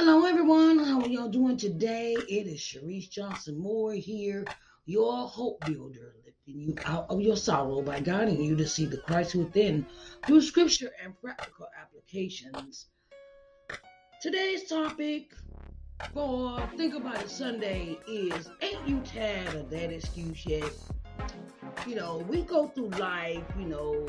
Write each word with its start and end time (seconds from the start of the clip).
Hello, 0.00 0.24
everyone. 0.26 0.78
How 0.78 1.00
are 1.00 1.08
y'all 1.08 1.28
doing 1.28 1.56
today? 1.56 2.12
It 2.12 2.46
is 2.46 2.60
Sharice 2.60 3.10
Johnson 3.10 3.58
Moore 3.58 3.94
here, 3.94 4.44
your 4.86 5.26
hope 5.26 5.58
builder, 5.66 6.14
lifting 6.24 6.60
you 6.60 6.76
out 6.84 7.06
of 7.10 7.20
your 7.20 7.36
sorrow 7.36 7.82
by 7.82 7.98
guiding 7.98 8.40
you 8.40 8.54
to 8.54 8.64
see 8.64 8.86
the 8.86 8.98
Christ 8.98 9.34
within 9.34 9.84
through 10.24 10.42
scripture 10.42 10.92
and 11.02 11.20
practical 11.20 11.66
applications. 11.82 12.86
Today's 14.22 14.68
topic 14.68 15.32
for 16.14 16.62
Think 16.76 16.94
About 16.94 17.20
It 17.20 17.28
Sunday 17.28 17.98
is 18.06 18.48
Ain't 18.62 18.86
You 18.86 19.00
Tired 19.00 19.52
of 19.56 19.68
That 19.68 19.92
Excuse 19.92 20.46
Yet? 20.46 20.72
You 21.88 21.96
know, 21.96 22.24
we 22.28 22.42
go 22.42 22.68
through 22.68 22.90
life, 22.90 23.42
you 23.58 23.66
know, 23.66 24.06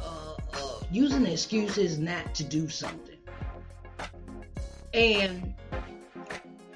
uh, 0.00 0.36
uh, 0.54 0.80
using 0.90 1.26
excuses 1.26 1.98
not 1.98 2.34
to 2.36 2.44
do 2.44 2.66
something. 2.70 3.17
And 4.94 5.54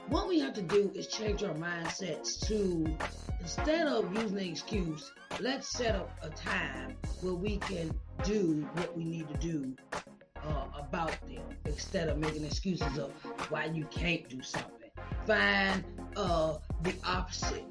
what 0.09 0.29
we 0.29 0.41
have 0.41 0.53
to 0.55 0.63
do 0.63 0.91
is 0.95 1.07
change 1.07 1.43
our 1.43 1.55
mindsets 1.55 2.47
to 2.47 2.87
instead 3.41 3.87
of 3.87 4.13
using 4.15 4.39
an 4.39 4.45
excuse, 4.45 5.13
let's 5.41 5.69
set 5.69 5.95
up 5.97 6.11
a 6.23 6.29
time 6.31 6.97
where 7.23 7.35
we 7.35 7.57
can 7.59 7.93
do 8.23 8.69
what 8.75 8.97
we 8.97 9.05
need 9.05 9.29
to 9.29 9.39
do 9.39 9.75
uh, 10.45 10.67
about 10.79 11.19
them 11.23 11.43
instead 11.65 12.09
of 12.09 12.19
making 12.19 12.45
excuses 12.45 12.99
of 12.99 13.11
why 13.51 13.65
you 13.67 13.85
can't 13.87 14.29
do 14.29 14.43
something. 14.43 14.91
Find 15.27 15.85
uh, 16.17 16.59
the 16.83 16.95
opposite. 17.05 17.65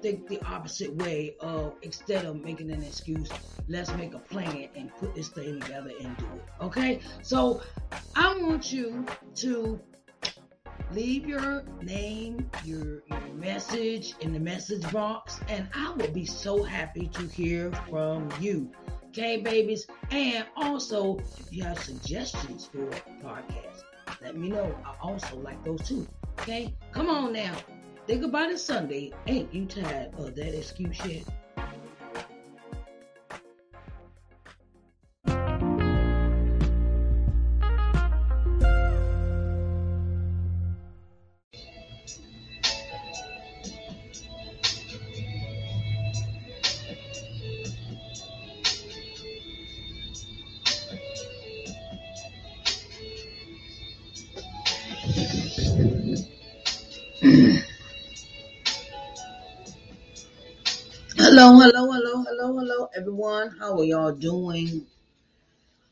Think 0.00 0.28
the 0.28 0.40
opposite 0.42 0.94
way 0.96 1.36
of 1.40 1.74
instead 1.82 2.24
of 2.24 2.42
making 2.44 2.70
an 2.70 2.82
excuse, 2.82 3.30
let's 3.68 3.92
make 3.94 4.14
a 4.14 4.18
plan 4.18 4.68
and 4.74 4.94
put 4.96 5.14
this 5.14 5.28
thing 5.28 5.60
together 5.60 5.90
and 6.00 6.16
do 6.16 6.24
it. 6.24 6.64
Okay? 6.64 7.00
So 7.22 7.62
I 8.14 8.36
want 8.40 8.72
you 8.72 9.04
to 9.36 9.80
leave 10.92 11.26
your 11.26 11.64
name, 11.82 12.50
your, 12.64 13.02
your 13.06 13.20
message 13.34 14.14
in 14.20 14.32
the 14.32 14.40
message 14.40 14.90
box, 14.92 15.40
and 15.48 15.68
I 15.74 15.92
will 15.92 16.10
be 16.12 16.24
so 16.24 16.62
happy 16.62 17.08
to 17.08 17.26
hear 17.26 17.72
from 17.88 18.28
you. 18.40 18.70
Okay, 19.08 19.40
babies? 19.40 19.86
And 20.10 20.44
also, 20.56 21.18
if 21.38 21.50
you 21.50 21.62
have 21.64 21.78
suggestions 21.78 22.66
for 22.66 22.86
a 22.88 23.00
podcast, 23.24 23.82
let 24.22 24.36
me 24.36 24.50
know. 24.50 24.76
I 24.84 24.94
also 25.00 25.36
like 25.36 25.62
those 25.64 25.88
too. 25.88 26.06
Okay? 26.40 26.74
Come 26.92 27.08
on 27.08 27.32
now. 27.32 27.54
Think 28.06 28.22
about 28.22 28.50
it 28.50 28.60
Sunday. 28.60 29.12
Ain't 29.26 29.52
you 29.52 29.66
tired 29.66 30.14
of 30.14 30.36
that 30.36 30.56
excuse 30.56 31.04
yet? 31.04 31.24
Everyone. 62.96 63.54
How 63.58 63.78
are 63.78 63.84
y'all 63.84 64.12
doing? 64.12 64.86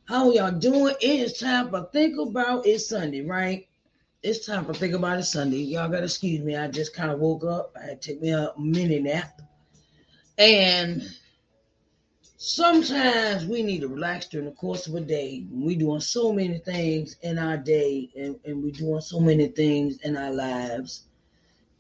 How 0.07 0.29
are 0.29 0.33
y'all 0.33 0.51
doing? 0.51 0.95
It 1.03 1.21
is 1.21 1.39
time 1.39 1.69
for 1.69 1.87
Think 1.93 2.19
About 2.19 2.67
It 2.67 2.79
Sunday, 2.79 3.21
right? 3.21 3.69
It's 4.23 4.47
time 4.47 4.65
for 4.65 4.73
Think 4.73 4.95
About 4.95 5.19
It 5.19 5.25
Sunday. 5.25 5.59
Y'all 5.59 5.91
gotta 5.91 6.05
excuse 6.05 6.41
me. 6.41 6.57
I 6.57 6.67
just 6.69 6.95
kind 6.95 7.11
of 7.11 7.19
woke 7.19 7.45
up. 7.45 7.77
I 7.79 7.89
had 7.89 8.01
to 8.01 8.09
take 8.09 8.23
me 8.23 8.31
a 8.31 8.53
mini 8.59 9.01
nap. 9.01 9.43
And 10.39 11.03
sometimes 12.39 13.45
we 13.45 13.63
need 13.63 13.83
to 13.83 13.89
relax 13.89 14.29
during 14.29 14.47
the 14.47 14.53
course 14.53 14.87
of 14.87 14.95
a 14.95 15.01
day. 15.03 15.45
We're 15.51 15.79
doing 15.79 16.01
so 16.01 16.33
many 16.33 16.57
things 16.57 17.17
in 17.21 17.39
our 17.39 17.59
day 17.59 18.09
and, 18.17 18.37
and 18.47 18.63
we're 18.65 18.73
doing 18.73 19.03
so 19.03 19.21
many 19.21 19.49
things 19.49 19.99
in 19.99 20.17
our 20.17 20.33
lives. 20.33 21.05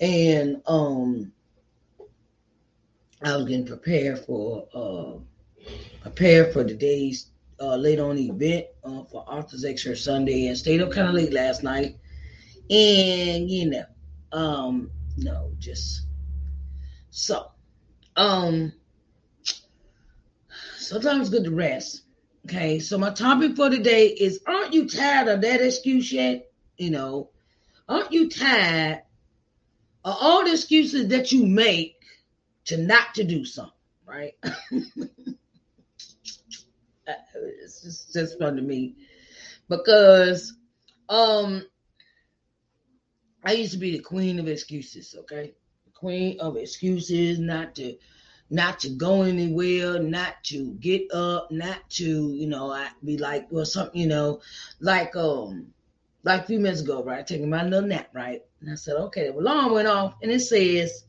And 0.00 0.60
um 0.66 1.32
I 3.24 3.36
was 3.36 3.46
getting 3.46 3.66
prepared 3.66 4.18
for 4.18 4.68
uh 4.74 5.70
prepared 6.02 6.52
for 6.52 6.62
the 6.62 6.74
day's 6.74 7.30
uh 7.58 7.76
later 7.76 8.04
on 8.04 8.18
event 8.18 8.66
uh, 8.84 9.04
for 9.04 9.24
Author's 9.26 9.64
Extra 9.64 9.96
Sunday 9.96 10.48
and 10.48 10.58
stayed 10.58 10.82
up 10.82 10.92
kind 10.92 11.08
of 11.08 11.14
late 11.14 11.32
last 11.32 11.62
night. 11.62 11.96
And 12.70 13.50
you 13.50 13.70
know, 13.70 13.84
um, 14.32 14.90
no, 15.16 15.52
just 15.58 16.02
so 17.10 17.50
um 18.16 18.72
sometimes 20.76 21.30
good 21.30 21.44
to 21.44 21.50
rest. 21.50 22.02
Okay, 22.46 22.78
so 22.78 22.98
my 22.98 23.08
topic 23.10 23.56
for 23.56 23.70
today 23.70 24.08
is 24.08 24.40
aren't 24.46 24.74
you 24.74 24.86
tired 24.86 25.28
of 25.28 25.40
that 25.40 25.62
excuse 25.62 26.12
yet? 26.12 26.50
You 26.76 26.90
know, 26.90 27.30
aren't 27.88 28.12
you 28.12 28.28
tired 28.28 29.02
of 30.04 30.14
all 30.20 30.44
the 30.44 30.52
excuses 30.52 31.08
that 31.08 31.32
you 31.32 31.46
make 31.46 31.93
to 32.66 32.76
not 32.76 33.14
to 33.14 33.24
do 33.24 33.44
something, 33.44 33.72
right? 34.06 34.34
it's 37.34 37.82
just, 37.82 38.12
just 38.12 38.38
fun 38.38 38.56
to 38.56 38.62
me 38.62 38.94
because 39.68 40.54
um 41.08 41.64
I 43.44 43.52
used 43.52 43.72
to 43.72 43.78
be 43.78 43.92
the 43.92 44.02
queen 44.02 44.38
of 44.38 44.48
excuses, 44.48 45.14
okay? 45.20 45.52
Queen 45.92 46.40
of 46.40 46.56
excuses, 46.56 47.38
not 47.38 47.74
to 47.76 47.96
not 48.50 48.80
to 48.80 48.90
go 48.90 49.22
anywhere, 49.22 49.98
not 49.98 50.42
to 50.44 50.74
get 50.74 51.10
up, 51.12 51.50
not 51.50 51.78
to, 51.90 52.32
you 52.32 52.46
know, 52.46 52.70
I 52.70 52.88
be 53.02 53.16
like, 53.18 53.46
well, 53.50 53.64
something, 53.64 54.00
you 54.00 54.06
know, 54.06 54.40
like 54.80 55.14
um 55.16 55.68
like 56.22 56.42
a 56.42 56.46
few 56.46 56.58
minutes 56.58 56.80
ago, 56.80 57.02
right? 57.02 57.26
Taking 57.26 57.50
my 57.50 57.64
little 57.64 57.86
nap, 57.86 58.08
right? 58.14 58.42
And 58.60 58.70
I 58.70 58.76
said, 58.76 58.96
okay, 58.96 59.28
the 59.28 59.36
alarm 59.38 59.72
went 59.72 59.88
off 59.88 60.14
and 60.22 60.30
it 60.30 60.40
says 60.40 61.04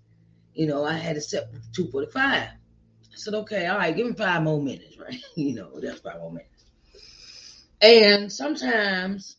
you 0.55 0.67
know, 0.67 0.83
I 0.85 0.93
had 0.93 1.15
to 1.15 1.21
set 1.21 1.51
245. 1.73 2.41
I 2.41 2.49
said, 3.13 3.33
okay, 3.33 3.67
all 3.67 3.77
right, 3.77 3.95
give 3.95 4.07
me 4.07 4.13
five 4.13 4.41
more 4.43 4.61
minutes, 4.61 4.97
right? 4.99 5.21
you 5.35 5.55
know, 5.55 5.79
that's 5.79 5.99
five 6.01 6.19
more 6.19 6.31
minutes. 6.31 6.65
And 7.81 8.31
sometimes 8.31 9.37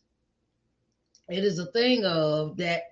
it 1.27 1.43
is 1.43 1.59
a 1.59 1.65
thing 1.67 2.05
of 2.05 2.57
that 2.57 2.83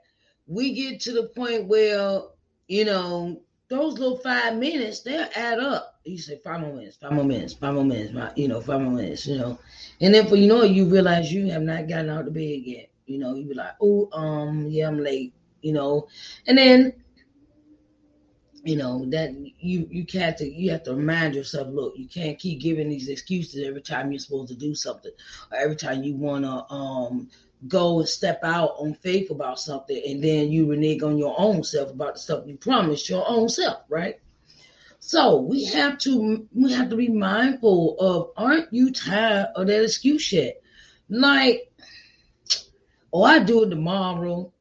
we 0.48 0.74
get 0.74 1.02
to 1.02 1.14
the 1.14 1.28
point 1.30 1.68
where, 1.68 2.22
you 2.68 2.86
know, 2.86 3.42
those 3.70 3.98
little 3.98 4.18
five 4.18 4.56
minutes, 4.58 5.02
they'll 5.02 5.28
add 5.36 5.60
up. 5.60 6.00
You 6.04 6.18
say 6.18 6.40
five 6.44 6.62
more 6.62 6.74
minutes, 6.74 6.98
five 6.98 7.14
more 7.14 7.24
minutes, 7.24 7.54
five 7.54 7.74
more 7.74 7.84
minutes, 7.86 8.14
you 8.36 8.48
know, 8.48 8.62
five 8.62 8.82
more 8.82 8.92
minutes, 8.92 9.26
you 9.26 9.38
know. 9.38 9.58
And 10.02 10.14
then 10.14 10.28
for 10.28 10.36
you 10.36 10.48
know, 10.48 10.64
you 10.64 10.86
realize 10.86 11.32
you 11.32 11.50
have 11.52 11.64
not 11.64 11.88
gotten 11.88 12.10
out 12.10 12.28
of 12.28 12.34
bed 12.34 12.62
yet. 12.64 12.90
You 13.08 13.20
know, 13.20 13.36
you 13.36 13.46
be 13.46 13.54
like, 13.56 13.74
oh, 13.82 14.10
um, 14.12 14.68
yeah, 14.68 14.88
I'm 14.88 15.00
late, 15.00 15.34
you 15.62 15.74
know. 15.74 16.08
And 16.46 16.58
then 16.58 16.94
you 18.66 18.76
know 18.76 19.06
that 19.06 19.32
you 19.60 19.88
you 19.92 20.04
can't 20.04 20.40
you 20.40 20.72
have 20.72 20.84
to 20.84 20.96
remind 20.96 21.36
yourself 21.36 21.68
look 21.70 21.94
you 21.96 22.08
can't 22.08 22.40
keep 22.40 22.60
giving 22.60 22.90
these 22.90 23.10
excuses 23.10 23.66
every 23.66 23.82
time 23.82 24.12
you're 24.12 24.20
supposed 24.20 24.50
to 24.50 24.56
do 24.56 24.74
something 24.74 25.12
or 25.52 25.58
every 25.58 25.76
time 25.76 26.04
you 26.04 26.16
want 26.16 26.44
to 26.44 26.74
um 26.74 27.30
go 27.68 28.00
and 28.00 28.10
step 28.10 28.40
out 28.44 28.72
on 28.80 28.94
faith 28.96 29.30
about 29.30 29.60
something 29.60 30.02
and 30.08 30.24
then 30.24 30.52
you 30.52 30.68
renege 30.70 31.04
on 31.04 31.18
your 31.18 31.36
own 31.38 31.64
self 31.64 31.92
about 31.92 32.16
the 32.16 32.20
stuff 32.20 32.44
you 32.48 32.58
promised 32.58 33.08
your 33.08 33.24
own 33.28 33.48
self 33.48 33.84
right? 33.88 34.20
So 35.00 35.38
we 35.42 35.66
have 35.66 36.00
to 36.00 36.48
we 36.52 36.74
have 36.74 36.90
to 36.90 36.96
be 36.96 37.10
mindful 37.10 37.96
of 38.00 38.32
aren't 38.36 38.74
you 38.74 38.92
tired 38.92 39.50
of 39.56 39.68
that 39.68 39.84
excuse 39.84 40.32
yet? 40.34 40.60
Like 41.08 41.72
oh 43.14 43.24
i 43.24 43.40
do 43.40 43.64
it 43.64 43.70
tomorrow 43.70 44.52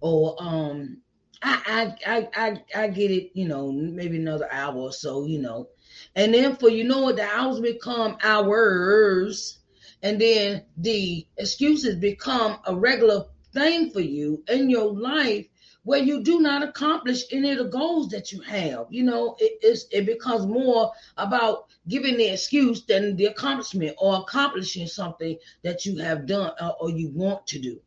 or 0.00 0.36
um 0.38 0.98
I, 1.42 1.94
I 2.06 2.28
I 2.36 2.62
I 2.74 2.88
get 2.88 3.10
it, 3.10 3.30
you 3.34 3.46
know, 3.46 3.70
maybe 3.70 4.16
another 4.16 4.48
hour 4.50 4.76
or 4.76 4.92
so, 4.92 5.24
you 5.24 5.40
know. 5.40 5.68
And 6.14 6.34
then 6.34 6.56
for 6.56 6.68
you 6.68 6.84
know 6.84 7.02
what 7.02 7.16
the 7.16 7.22
hours 7.24 7.60
become 7.60 8.18
hours, 8.22 9.58
and 10.02 10.20
then 10.20 10.64
the 10.76 11.26
excuses 11.36 11.96
become 11.96 12.58
a 12.66 12.74
regular 12.76 13.26
thing 13.52 13.90
for 13.90 14.00
you 14.00 14.42
in 14.48 14.68
your 14.70 14.92
life 14.92 15.46
where 15.84 16.02
you 16.02 16.22
do 16.22 16.40
not 16.40 16.62
accomplish 16.62 17.22
any 17.32 17.50
of 17.52 17.58
the 17.58 17.64
goals 17.64 18.08
that 18.08 18.30
you 18.32 18.40
have. 18.42 18.86
You 18.90 19.04
know, 19.04 19.36
it, 19.38 19.78
it 19.90 20.06
becomes 20.06 20.44
more 20.46 20.92
about 21.16 21.66
giving 21.86 22.18
the 22.18 22.26
excuse 22.32 22.84
than 22.84 23.16
the 23.16 23.26
accomplishment 23.26 23.96
or 23.98 24.16
accomplishing 24.16 24.86
something 24.86 25.38
that 25.62 25.86
you 25.86 25.96
have 25.98 26.26
done 26.26 26.52
or, 26.60 26.76
or 26.80 26.90
you 26.90 27.10
want 27.14 27.46
to 27.48 27.58
do. 27.58 27.80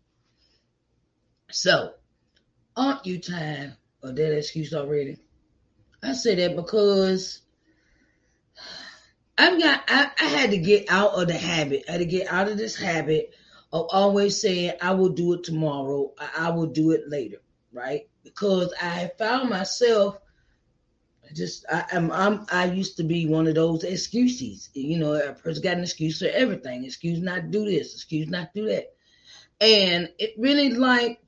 So 1.51 1.93
Aren't 2.75 3.05
you 3.05 3.19
tired 3.19 3.75
of 4.03 4.15
that 4.15 4.37
excuse 4.37 4.73
already? 4.73 5.17
I 6.03 6.13
say 6.13 6.35
that 6.35 6.55
because 6.55 7.41
I've 9.37 9.59
got 9.61 9.83
I, 9.87 10.11
I 10.19 10.25
had 10.25 10.51
to 10.51 10.57
get 10.57 10.89
out 10.89 11.13
of 11.13 11.27
the 11.27 11.37
habit. 11.37 11.85
I 11.87 11.93
had 11.93 11.99
to 11.99 12.05
get 12.05 12.31
out 12.31 12.47
of 12.47 12.57
this 12.57 12.75
habit 12.75 13.33
of 13.73 13.87
always 13.91 14.41
saying, 14.41 14.73
I 14.81 14.91
will 14.91 15.09
do 15.09 15.33
it 15.33 15.43
tomorrow, 15.43 16.13
I 16.37 16.51
will 16.51 16.67
do 16.67 16.91
it 16.91 17.07
later, 17.07 17.37
right? 17.71 18.09
Because 18.23 18.73
I 18.81 19.11
found 19.17 19.49
myself 19.49 20.17
just 21.33 21.65
I, 21.71 21.85
am 21.91 22.11
I'm, 22.11 22.39
I'm 22.39 22.45
I 22.51 22.65
used 22.65 22.97
to 22.97 23.03
be 23.03 23.25
one 23.25 23.47
of 23.47 23.55
those 23.55 23.83
excuses. 23.83 24.69
You 24.73 24.97
know, 24.97 25.13
a 25.13 25.33
person 25.33 25.63
got 25.63 25.77
an 25.77 25.83
excuse 25.83 26.19
for 26.19 26.27
everything. 26.27 26.83
Excuse 26.83 27.19
not 27.19 27.41
to 27.41 27.47
do 27.47 27.65
this, 27.65 27.93
excuse 27.93 28.27
not 28.27 28.53
to 28.53 28.61
do 28.61 28.67
that. 28.67 28.93
And 29.59 30.09
it 30.17 30.33
really 30.37 30.71
like 30.71 31.19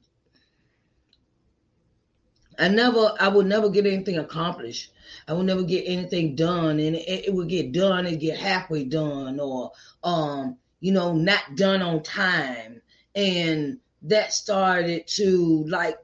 I 2.60 2.68
never 2.70 3.14
I 3.20 3.28
would 3.28 3.46
never 3.46 3.70
get 3.70 3.86
anything 3.86 4.18
accomplished. 4.18 4.92
I 5.28 5.34
would 5.34 5.46
never 5.46 5.64
get 5.64 5.84
anything 5.88 6.36
done, 6.36 6.80
and 6.80 6.96
it, 6.96 7.28
it 7.28 7.34
would 7.34 7.50
get 7.50 7.72
done 7.72 8.06
and 8.06 8.20
get 8.20 8.38
halfway 8.38 8.84
done, 8.84 9.40
or 9.40 9.72
um, 10.04 10.58
you 10.80 10.92
know, 10.92 11.14
not 11.14 11.56
done 11.56 11.82
on 11.82 12.04
time. 12.04 12.82
And 13.16 13.80
that 14.04 14.34
started 14.34 15.08
to 15.08 15.66
like 15.68 15.98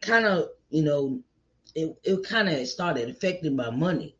kind 0.00 0.24
of, 0.24 0.50
you 0.70 0.82
know, 0.82 1.20
it, 1.74 1.96
it 2.04 2.24
kind 2.24 2.48
of 2.48 2.66
started 2.68 3.08
affecting 3.08 3.56
my 3.56 3.70
money. 3.70 4.14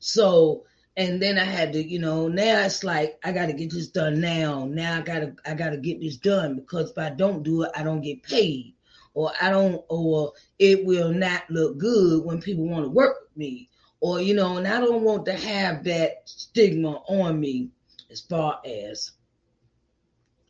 So, 0.00 0.64
and 0.96 1.22
then 1.22 1.38
I 1.38 1.44
had 1.44 1.72
to, 1.72 1.82
you 1.82 1.98
know, 1.98 2.28
now 2.28 2.64
it's 2.64 2.84
like 2.84 3.18
I 3.24 3.32
got 3.32 3.46
to 3.46 3.52
get 3.52 3.72
this 3.72 3.88
done 3.88 4.20
now. 4.20 4.66
Now 4.66 4.98
I 4.98 5.00
gotta, 5.00 5.34
I 5.46 5.54
gotta 5.54 5.76
get 5.76 6.00
this 6.00 6.16
done 6.16 6.56
because 6.56 6.90
if 6.90 6.98
I 6.98 7.10
don't 7.10 7.42
do 7.42 7.62
it, 7.62 7.70
I 7.74 7.82
don't 7.82 8.02
get 8.02 8.22
paid, 8.22 8.74
or 9.18 9.32
I 9.42 9.50
don't, 9.50 9.84
or 9.88 10.34
it 10.60 10.86
will 10.86 11.10
not 11.10 11.50
look 11.50 11.76
good 11.76 12.24
when 12.24 12.40
people 12.40 12.68
want 12.68 12.84
to 12.84 12.88
work 12.88 13.16
with 13.20 13.36
me, 13.36 13.68
or 13.98 14.20
you 14.20 14.32
know, 14.32 14.58
and 14.58 14.68
I 14.68 14.78
don't 14.78 15.02
want 15.02 15.26
to 15.26 15.32
have 15.32 15.82
that 15.84 16.22
stigma 16.24 17.02
on 17.08 17.40
me 17.40 17.70
as 18.12 18.20
far 18.20 18.60
as, 18.64 19.10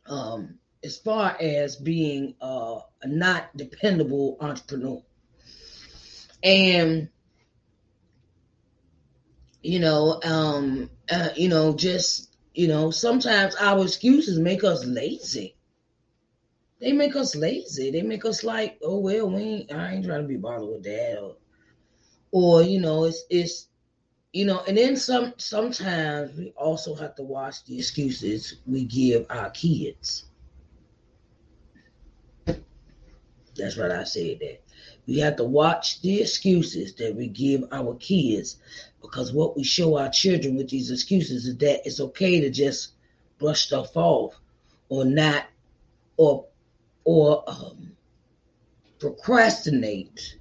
um, 0.05 0.59
as 0.83 0.99
far 0.99 1.35
as 1.41 1.77
being 1.77 2.35
uh, 2.39 2.81
a 3.01 3.07
not 3.07 3.57
dependable 3.57 4.37
entrepreneur. 4.39 5.01
And 6.43 7.09
you 9.63 9.79
know, 9.79 10.21
um, 10.23 10.91
uh, 11.11 11.29
you 11.35 11.49
know, 11.49 11.73
just 11.75 12.37
you 12.53 12.67
know, 12.67 12.91
sometimes 12.91 13.55
our 13.55 13.83
excuses 13.83 14.37
make 14.37 14.63
us 14.63 14.85
lazy. 14.85 15.55
They 16.81 16.93
make 16.93 17.15
us 17.15 17.35
lazy. 17.35 17.91
They 17.91 18.01
make 18.01 18.25
us 18.25 18.43
like, 18.43 18.79
oh 18.81 18.99
well, 18.99 19.29
we 19.29 19.41
ain't, 19.41 19.73
I 19.73 19.93
ain't 19.93 20.05
trying 20.05 20.21
to 20.21 20.27
be 20.27 20.37
bothered 20.37 20.69
with 20.69 20.83
that, 20.83 21.19
or, 21.21 21.35
or 22.31 22.63
you 22.63 22.79
know, 22.79 23.03
it's 23.05 23.23
it's 23.29 23.67
you 24.31 24.45
know, 24.45 24.63
and 24.67 24.77
then 24.77 24.95
some 24.95 25.33
sometimes 25.37 26.37
we 26.37 26.53
also 26.55 26.95
have 26.95 27.15
to 27.15 27.23
watch 27.23 27.65
the 27.65 27.77
excuses 27.77 28.57
we 28.65 28.85
give 28.85 29.25
our 29.29 29.49
kids. 29.49 30.25
That's 33.55 33.77
right, 33.77 33.91
I 33.91 34.05
said 34.05 34.39
that. 34.39 34.61
We 35.05 35.17
have 35.19 35.35
to 35.37 35.43
watch 35.43 36.01
the 36.01 36.21
excuses 36.21 36.95
that 36.95 37.13
we 37.15 37.27
give 37.27 37.65
our 37.71 37.95
kids 37.95 38.57
because 39.01 39.33
what 39.33 39.57
we 39.57 39.63
show 39.63 39.97
our 39.97 40.09
children 40.09 40.55
with 40.55 40.69
these 40.69 40.91
excuses 40.91 41.45
is 41.45 41.57
that 41.57 41.85
it's 41.85 41.99
okay 41.99 42.39
to 42.39 42.49
just 42.49 42.93
brush 43.37 43.65
stuff 43.65 43.97
off 43.97 44.35
or 44.87 45.03
not 45.03 45.45
or 46.15 46.45
or 47.09 47.43
um, 47.47 47.91
procrastinate 48.99 50.37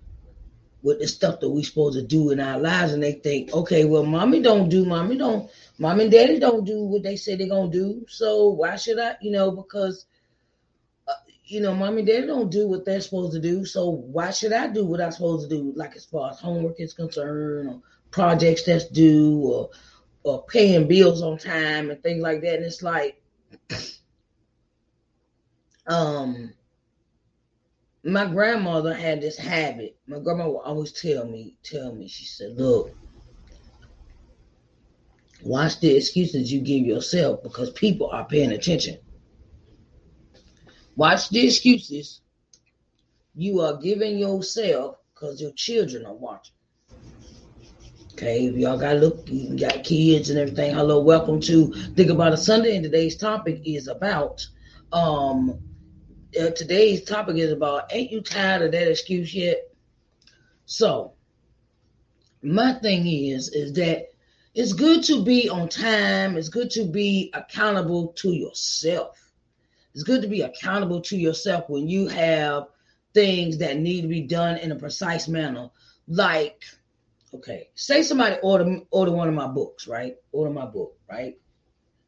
with 0.82 1.00
the 1.00 1.09
stuff 1.09 1.41
that 1.41 1.49
we're 1.49 1.65
supposed 1.65 1.99
to 1.99 2.06
do 2.06 2.31
in 2.31 2.41
our 2.41 2.59
lives 2.59 2.93
and 2.93 3.03
they 3.03 3.12
think 3.12 3.53
okay 3.53 3.85
well 3.85 4.05
mommy 4.05 4.41
don't 4.41 4.69
do 4.69 4.85
mommy 4.85 5.17
don't 5.17 5.50
mom 5.79 6.00
and 6.00 6.11
daddy 6.11 6.38
don't 6.38 6.65
do 6.65 6.85
what 6.85 7.03
they 7.03 7.17
say 7.17 7.35
they're 7.35 7.49
gonna 7.49 7.70
do 7.70 8.05
so 8.09 8.49
why 8.49 8.76
should 8.76 8.99
i 8.99 9.17
you 9.20 9.31
know 9.31 9.50
because 9.50 10.06
you 11.49 11.62
know, 11.62 11.75
mommy, 11.75 12.03
they 12.03 12.26
don't 12.26 12.50
do 12.50 12.69
what 12.69 12.85
they're 12.85 13.00
supposed 13.00 13.32
to 13.32 13.41
do. 13.41 13.65
So 13.65 13.88
why 13.88 14.31
should 14.31 14.53
I 14.53 14.69
do 14.69 14.85
what 14.85 15.00
I'm 15.00 15.12
supposed 15.12 15.49
to 15.49 15.56
do? 15.56 15.73
Like 15.75 15.97
as 15.97 16.05
far 16.05 16.31
as 16.31 16.38
homework 16.38 16.79
is 16.79 16.93
concerned, 16.93 17.70
or 17.70 17.81
projects 18.11 18.65
that's 18.65 18.87
due, 18.88 19.38
or 19.38 19.70
or 20.25 20.44
paying 20.44 20.87
bills 20.87 21.23
on 21.23 21.38
time 21.38 21.91
and 21.91 22.03
things 22.03 22.23
like 22.23 22.43
that. 22.43 22.56
And 22.56 22.65
it's 22.65 22.82
like, 22.82 23.23
um, 25.87 26.53
my 28.05 28.27
grandmother 28.27 28.95
had 28.95 29.21
this 29.21 29.37
habit. 29.37 29.99
My 30.06 30.19
grandma 30.19 30.49
would 30.49 30.59
always 30.59 30.93
tell 30.93 31.27
me, 31.27 31.56
tell 31.62 31.93
me, 31.93 32.09
she 32.09 32.25
said, 32.25 32.56
look, 32.56 32.95
watch 35.43 35.81
the 35.81 35.97
excuses 35.97 36.53
you 36.53 36.61
give 36.61 36.85
yourself 36.85 37.43
because 37.43 37.71
people 37.71 38.09
are 38.11 38.25
paying 38.25 38.53
attention. 38.53 38.99
Watch 40.97 41.29
the 41.29 41.47
excuses 41.47 42.21
you 43.35 43.61
are 43.61 43.77
giving 43.77 44.19
yourself 44.19 44.97
because 45.15 45.41
your 45.41 45.53
children 45.53 46.06
are 46.06 46.15
watching. 46.15 46.55
Okay, 48.12 48.47
if 48.47 48.56
y'all 48.56 48.77
got 48.77 48.97
look, 48.97 49.23
you 49.29 49.56
got 49.56 49.85
kids 49.85 50.31
and 50.31 50.41
everything. 50.41 50.75
Hello, 50.75 51.01
welcome 51.01 51.41
to 51.43 51.73
Think 51.94 52.11
About 52.11 52.33
a 52.33 52.37
Sunday. 52.37 52.75
And 52.75 52.83
today's 52.83 53.17
topic 53.17 53.62
is 53.65 53.87
about 53.87 54.44
um 54.93 55.61
uh, 56.41 56.51
today's 56.51 57.05
topic 57.05 57.37
is 57.37 57.53
about 57.53 57.93
ain't 57.93 58.11
you 58.11 58.21
tired 58.21 58.63
of 58.63 58.73
that 58.73 58.91
excuse 58.91 59.35
yet? 59.35 59.71
So 60.67 61.13
my 62.43 62.75
thing 62.75 63.07
is 63.07 63.49
is 63.49 63.73
that 63.75 64.13
it's 64.55 64.73
good 64.73 65.05
to 65.05 65.23
be 65.23 65.49
on 65.49 65.69
time, 65.69 66.37
it's 66.37 66.49
good 66.49 66.71
to 66.73 66.85
be 66.85 67.31
accountable 67.35 68.09
to 68.19 68.33
yourself 68.33 69.29
it's 69.99 70.05
good 70.05 70.23
to 70.23 70.29
be 70.29 70.43
accountable 70.43 71.01
to 71.01 71.17
yourself 71.17 71.69
when 71.69 71.89
you 71.89 72.07
have 72.07 72.69
things 73.15 73.59
that 73.59 73.79
need 73.79 74.03
to 74.03 74.07
be 74.07 74.21
done 74.21 74.57
in 74.59 74.71
a 74.71 74.77
precise 74.77 75.27
manner. 75.27 75.71
Like, 76.07 76.63
okay, 77.35 77.71
say 77.75 78.05
somebody 78.05 78.37
order 78.41 78.81
order 78.93 79.11
one 79.11 79.29
of 79.29 79.35
my 79.35 79.49
books, 79.49 79.89
right? 79.89 80.15
Order 80.31 80.53
my 80.53 80.67
book, 80.67 80.97
right? 81.11 81.37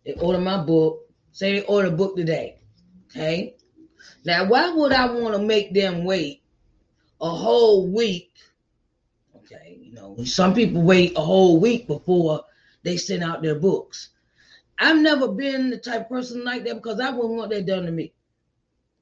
They 0.05 0.13
order 0.13 0.39
my 0.39 0.63
book. 0.63 1.01
Say 1.33 1.55
they 1.55 1.63
order 1.63 1.89
a 1.89 1.91
book 1.91 2.15
today. 2.15 2.61
Okay. 3.11 3.57
Now, 4.25 4.47
why 4.49 4.70
would 4.70 4.93
I 4.93 5.11
want 5.12 5.35
to 5.35 5.41
make 5.41 5.73
them 5.73 6.05
wait 6.05 6.43
a 7.20 7.31
whole 7.31 7.87
week? 7.87 8.32
Okay, 9.37 9.79
you 9.81 9.93
know, 9.94 10.17
some 10.25 10.55
people 10.55 10.82
wait 10.82 11.17
a 11.17 11.20
whole 11.20 11.61
week 11.61 11.87
before 11.87 12.44
they 12.82 12.97
send 12.97 13.23
out 13.23 13.43
their 13.43 13.58
books. 13.58 14.11
I've 14.79 14.99
never 14.99 15.29
been 15.29 15.70
the 15.70 15.79
type 15.79 16.02
of 16.02 16.08
person 16.08 16.44
like 16.44 16.64
that 16.64 16.76
because 16.76 17.00
I 17.00 17.11
wouldn't 17.11 17.35
want 17.35 17.50
that 17.50 17.67
done 17.67 17.85
to 17.85 17.93
me. 17.93 18.14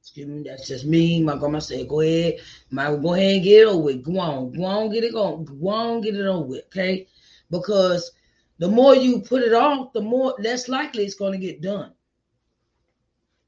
Excuse 0.00 0.26
me, 0.26 0.42
that's 0.42 0.66
just 0.66 0.84
me. 0.86 1.22
My 1.22 1.36
grandma 1.36 1.58
said, 1.58 1.88
go 1.88 2.00
ahead. 2.00 2.38
Might 2.70 3.00
go 3.02 3.14
ahead 3.14 3.34
and 3.34 3.44
get 3.44 3.62
it 3.62 3.68
over 3.68 3.84
with. 3.84 4.02
Go 4.02 4.18
on. 4.18 4.52
Go 4.52 4.64
on, 4.64 4.90
get 4.90 5.04
it 5.04 5.12
going. 5.12 5.44
Go 5.44 5.68
on, 5.68 6.00
get 6.00 6.16
it 6.16 6.26
over 6.26 6.46
with. 6.46 6.64
Okay. 6.66 7.06
Because 7.50 8.10
the 8.58 8.68
more 8.68 8.96
you 8.96 9.20
put 9.20 9.42
it 9.42 9.52
off, 9.52 9.92
the 9.92 10.00
more 10.00 10.34
less 10.38 10.68
likely 10.68 11.04
it's 11.04 11.14
going 11.14 11.32
to 11.32 11.46
get 11.46 11.60
done. 11.60 11.92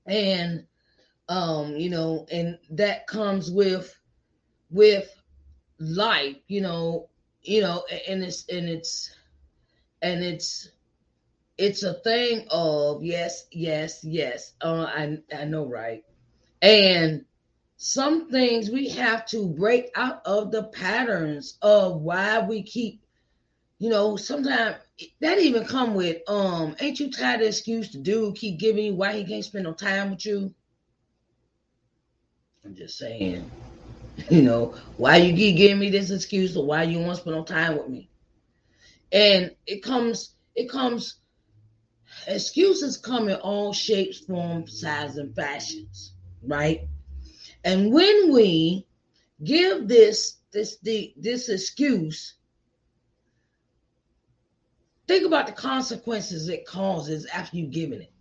And 0.07 0.67
um, 1.31 1.77
you 1.77 1.91
know, 1.91 2.27
and 2.33 2.59
that 2.73 3.09
comes 3.09 3.51
with 3.53 3.97
with 4.71 5.09
life, 5.81 6.37
you 6.49 6.63
know, 6.63 7.09
you 7.43 7.63
know, 7.63 7.85
and 8.09 8.25
it's 8.25 8.49
and 8.49 8.69
it's 8.69 9.15
and 10.03 10.23
it's 10.25 10.71
it's 11.59 11.83
a 11.85 11.95
thing 11.95 12.47
of 12.51 13.03
yes, 13.05 13.47
yes, 13.53 14.05
yes. 14.05 14.55
Uh, 14.63 14.87
I 14.89 15.19
I 15.37 15.45
know, 15.45 15.67
right? 15.67 16.05
And 16.63 17.25
some 17.77 18.31
things 18.31 18.71
we 18.71 18.91
have 18.91 19.27
to 19.29 19.49
break 19.49 19.91
out 19.97 20.23
of 20.27 20.53
the 20.53 20.65
patterns 20.65 21.59
of 21.63 22.01
why 22.03 22.41
we 22.47 22.63
keep, 22.63 23.03
you 23.79 23.91
know, 23.91 24.17
sometimes 24.17 24.77
that 25.21 25.39
even 25.39 25.65
come 25.67 25.95
with 25.95 26.19
um, 26.29 26.77
ain't 26.81 27.01
you 27.01 27.11
tired 27.11 27.41
of 27.43 27.49
excuse 27.49 27.91
to 27.93 27.99
do 27.99 28.33
keep 28.37 28.59
giving 28.61 28.85
you 28.87 28.95
why 28.97 29.15
he 29.15 29.25
can't 29.25 29.45
spend 29.45 29.65
no 29.65 29.75
time 29.75 30.11
with 30.11 30.25
you? 30.27 30.55
I'm 32.65 32.75
just 32.75 32.99
saying, 32.99 33.51
you 34.31 34.43
know, 34.43 34.75
why 34.97 35.17
you 35.17 35.35
keep 35.35 35.57
giving 35.57 35.79
me 35.79 35.91
this 35.91 36.11
excuse 36.11 36.57
or 36.57 36.67
why 36.67 36.83
you 36.85 36.99
want 36.99 37.17
to 37.17 37.21
spend 37.23 37.37
no 37.37 37.45
time 37.45 37.77
with 37.77 37.89
me? 37.89 38.09
And 39.13 39.55
it 39.67 39.83
comes, 39.83 40.35
it 40.55 40.71
comes 40.71 41.21
excuses 42.27 42.97
come 42.97 43.29
in 43.29 43.37
all 43.37 43.73
shapes, 43.73 44.19
forms, 44.21 44.81
sizes, 44.81 45.17
and 45.17 45.35
fashions, 45.35 46.13
right? 46.43 46.83
And 47.65 47.93
when 47.93 48.33
we 48.33 48.87
give 49.43 49.89
this 49.89 50.39
this 50.53 50.79
the 50.79 51.15
this 51.17 51.49
excuse, 51.49 52.35
think 55.07 55.27
about 55.27 55.47
the 55.47 55.53
consequences 55.53 56.49
it 56.49 56.67
causes 56.67 57.27
after 57.27 57.57
you've 57.57 57.71
given 57.71 58.03
it. 58.03 58.13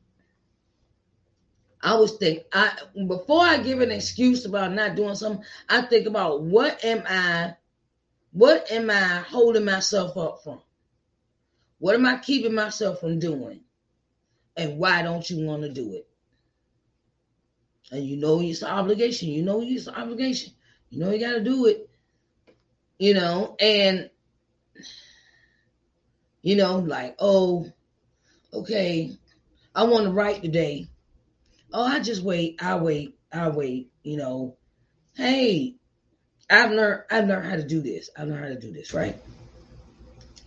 I 1.82 1.92
always 1.92 2.14
think 2.14 2.44
I 2.52 2.72
before 3.08 3.42
I 3.42 3.58
give 3.58 3.82
an 3.82 3.92
excuse 3.92 4.46
about 4.46 4.74
not 4.74 4.96
doing 4.96 5.16
something, 5.16 5.46
I 5.70 5.82
think 5.82 6.08
about 6.08 6.42
what 6.42 6.84
am 6.84 7.04
I, 7.08 7.56
what 8.32 8.72
am 8.72 8.90
I 8.90 9.24
holding 9.28 9.66
myself 9.66 10.18
up 10.18 10.44
from? 10.44 10.62
What 11.80 11.96
am 11.96 12.06
I 12.06 12.18
keeping 12.18 12.54
myself 12.54 13.00
from 13.00 13.20
doing? 13.20 13.62
and 14.58 14.78
why 14.78 15.02
don't 15.02 15.30
you 15.30 15.46
want 15.46 15.62
to 15.62 15.70
do 15.70 15.94
it? 15.94 16.10
and 17.92 18.06
you 18.06 18.18
know 18.18 18.42
it's 18.42 18.62
an 18.62 18.70
obligation. 18.70 19.30
You 19.30 19.44
know 19.44 19.62
it's 19.62 19.88
an 19.88 19.96
obligation. 19.96 20.54
You 20.90 21.00
know 21.00 21.12
you 21.12 21.20
got 21.20 21.34
to 21.34 21.44
do 21.44 21.66
it. 21.66 21.90
You 22.98 23.14
know, 23.14 23.56
and 23.60 24.10
you 26.42 26.56
know, 26.56 26.78
like, 26.80 27.16
oh, 27.20 27.72
okay, 28.54 29.18
I 29.74 29.84
want 29.84 30.06
to 30.06 30.12
write 30.12 30.42
today. 30.42 30.88
Oh, 31.74 31.84
I 31.84 32.00
just 32.00 32.24
wait. 32.24 32.62
I 32.62 32.76
wait. 32.78 33.18
I 33.32 33.50
wait. 33.50 33.92
You 34.04 34.18
know, 34.18 34.58
hey, 35.16 35.76
I've 36.50 36.72
learned. 36.72 37.04
I've 37.12 37.28
learned 37.28 37.50
how 37.50 37.56
to 37.56 37.68
do 37.68 37.82
this. 37.82 38.10
I 38.18 38.24
learned 38.24 38.44
how 38.44 38.50
to 38.50 38.60
do 38.60 38.72
this. 38.72 38.94
Right. 38.94 39.18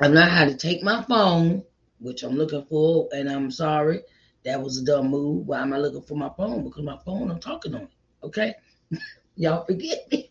I 0.00 0.08
learned 0.08 0.30
how 0.32 0.44
to 0.46 0.56
take 0.56 0.82
my 0.82 1.02
phone, 1.02 1.62
which 2.00 2.22
I'm 2.22 2.36
looking 2.36 2.64
for, 2.64 3.08
and 3.12 3.30
I'm 3.30 3.50
sorry 3.50 4.02
that 4.44 4.62
was 4.62 4.78
a 4.78 4.84
dumb 4.84 5.08
move. 5.08 5.46
Why 5.46 5.60
am 5.60 5.72
I 5.72 5.78
looking 5.78 6.02
for 6.02 6.16
my 6.16 6.30
phone? 6.36 6.64
Because 6.64 6.84
my 6.84 6.98
phone, 7.04 7.30
I'm 7.30 7.40
talking 7.40 7.74
on 7.74 7.82
it. 7.82 7.88
Okay, 8.24 8.54
y'all 9.36 9.64
forget 9.64 10.10
me. 10.10 10.30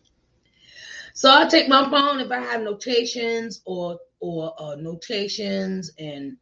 So 1.14 1.30
I 1.30 1.46
take 1.46 1.68
my 1.68 1.88
phone 1.90 2.20
if 2.20 2.30
I 2.30 2.40
have 2.40 2.62
notations 2.62 3.62
or 3.64 3.98
or 4.20 4.54
uh, 4.58 4.74
notations 4.76 5.92
and 5.98 6.36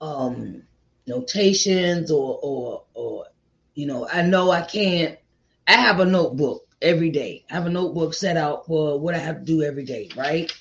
um 0.00 0.62
notations 1.06 2.10
or 2.10 2.38
or 2.42 2.84
or 2.94 3.26
you 3.80 3.86
know 3.86 4.06
I 4.06 4.20
know 4.20 4.50
I 4.50 4.60
can't. 4.60 5.18
I 5.66 5.72
have 5.72 6.00
a 6.00 6.04
notebook 6.04 6.66
every 6.82 7.08
day. 7.08 7.46
I 7.50 7.54
have 7.54 7.64
a 7.64 7.70
notebook 7.70 8.12
set 8.12 8.36
out 8.36 8.66
for 8.66 9.00
what 9.00 9.14
I 9.14 9.18
have 9.18 9.38
to 9.38 9.44
do 9.44 9.62
every 9.62 9.86
day, 9.86 10.10
right? 10.14 10.52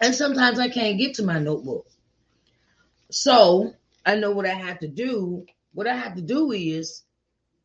And 0.00 0.12
sometimes 0.12 0.58
I 0.58 0.70
can't 0.70 0.98
get 0.98 1.14
to 1.14 1.22
my 1.22 1.38
notebook. 1.38 1.86
So 3.12 3.74
I 4.04 4.16
know 4.16 4.32
what 4.32 4.44
I 4.44 4.54
have 4.54 4.80
to 4.80 4.88
do. 4.88 5.46
What 5.72 5.86
I 5.86 5.94
have 5.94 6.16
to 6.16 6.22
do 6.22 6.50
is 6.50 7.04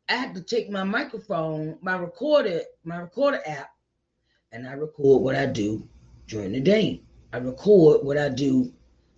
I 0.08 0.14
have 0.14 0.34
to 0.34 0.42
take 0.42 0.70
my 0.70 0.84
microphone, 0.84 1.78
my 1.82 1.96
recorder, 1.96 2.60
my 2.84 2.98
recorder 2.98 3.40
app, 3.44 3.70
and 4.52 4.68
I 4.68 4.74
record 4.74 5.22
what 5.22 5.34
I 5.34 5.46
do 5.46 5.88
during 6.28 6.52
the 6.52 6.60
day. 6.60 7.02
I 7.32 7.38
record 7.38 8.04
what 8.04 8.16
I 8.18 8.28
do 8.28 8.72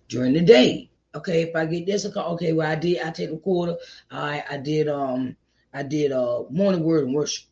during 0.07 0.33
the 0.33 0.41
day. 0.41 0.89
Okay, 1.17 1.43
if 1.43 1.55
I 1.55 1.65
get 1.65 1.85
this, 1.85 2.05
okay, 2.05 2.53
well 2.53 2.69
I 2.69 2.75
did 2.75 3.01
I 3.01 3.11
take 3.11 3.31
a 3.31 3.37
quarter. 3.37 3.75
I 4.11 4.43
I 4.49 4.57
did 4.57 4.87
um 4.87 5.35
I 5.73 5.83
did 5.83 6.11
uh 6.11 6.43
morning 6.49 6.83
word 6.83 7.05
and 7.05 7.13
worship 7.15 7.45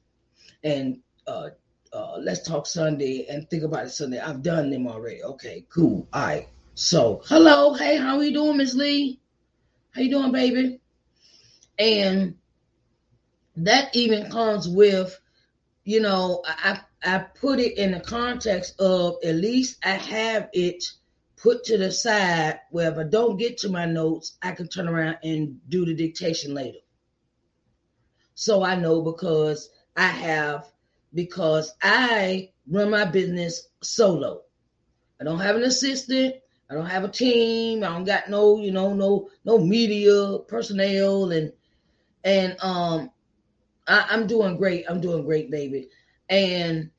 and 0.63 1.00
uh 1.27 1.50
uh 1.93 2.17
let's 2.17 2.48
talk 2.48 2.67
Sunday 2.67 3.25
and 3.27 3.50
think 3.50 3.63
about 3.63 3.86
it 3.86 3.89
Sunday. 3.89 4.19
I've 4.19 4.43
done 4.43 4.69
them 4.69 4.88
already. 4.88 5.24
Okay, 5.24 5.65
cool. 5.69 6.07
All 6.13 6.22
right. 6.25 6.48
So 6.75 7.22
hello, 7.25 7.74
hey, 7.74 7.98
how 7.98 8.19
you 8.19 8.34
doing, 8.34 8.57
Miss 8.57 8.74
Lee? 8.75 9.19
How 9.91 10.01
you 10.01 10.10
doing, 10.10 10.31
baby? 10.31 10.79
And 11.79 12.36
that 13.57 13.95
even 13.95 14.29
comes 14.29 14.67
with, 14.67 15.19
you 15.86 16.01
know, 16.01 16.43
I 16.45 16.81
I 17.03 17.19
put 17.19 17.60
it 17.60 17.77
in 17.77 17.91
the 17.91 18.00
context 18.00 18.79
of 18.79 19.15
at 19.24 19.36
least 19.36 19.77
I 19.84 19.91
have 19.91 20.50
it 20.53 20.84
put 21.46 21.64
to 21.64 21.78
the 21.78 21.92
side 21.92 22.60
where 22.72 22.92
if 22.92 22.98
I 22.98 23.04
don't 23.04 23.38
get 23.38 23.60
to 23.60 23.70
my 23.70 23.86
notes, 23.86 24.36
I 24.42 24.54
can 24.54 24.68
turn 24.68 24.90
around 24.90 25.20
and 25.24 25.60
do 25.70 25.86
the 25.86 25.94
dictation 25.94 26.56
later. 26.56 26.80
So 28.34 28.64
I 28.64 28.75
know 28.75 29.04
because 29.04 29.70
I 29.96 30.08
have 30.08 30.66
because 31.14 31.72
I 31.84 32.50
run 32.68 32.90
my 32.90 33.06
business 33.06 33.68
solo. 33.84 34.42
I 35.22 35.24
don't 35.24 35.40
have 35.40 35.56
an 35.56 35.62
assistant. 35.62 36.34
I 36.72 36.74
don't 36.74 36.88
have 36.88 37.04
a 37.04 37.10
team. 37.10 37.84
I 37.84 37.90
don't 37.90 38.06
got 38.06 38.28
no, 38.28 38.58
you 38.58 38.72
know, 38.72 38.96
no 38.96 39.30
no 39.46 39.60
media 39.60 40.40
personnel 40.48 41.32
and 41.32 41.54
and 42.24 42.58
um 42.60 43.12
I, 43.88 44.08
I'm 44.10 44.25
doing 44.25 44.58
great. 44.58 44.86
I'm 44.90 45.00
doing 45.00 45.25
great, 45.25 45.52
baby. 45.52 45.90
And 46.28 46.90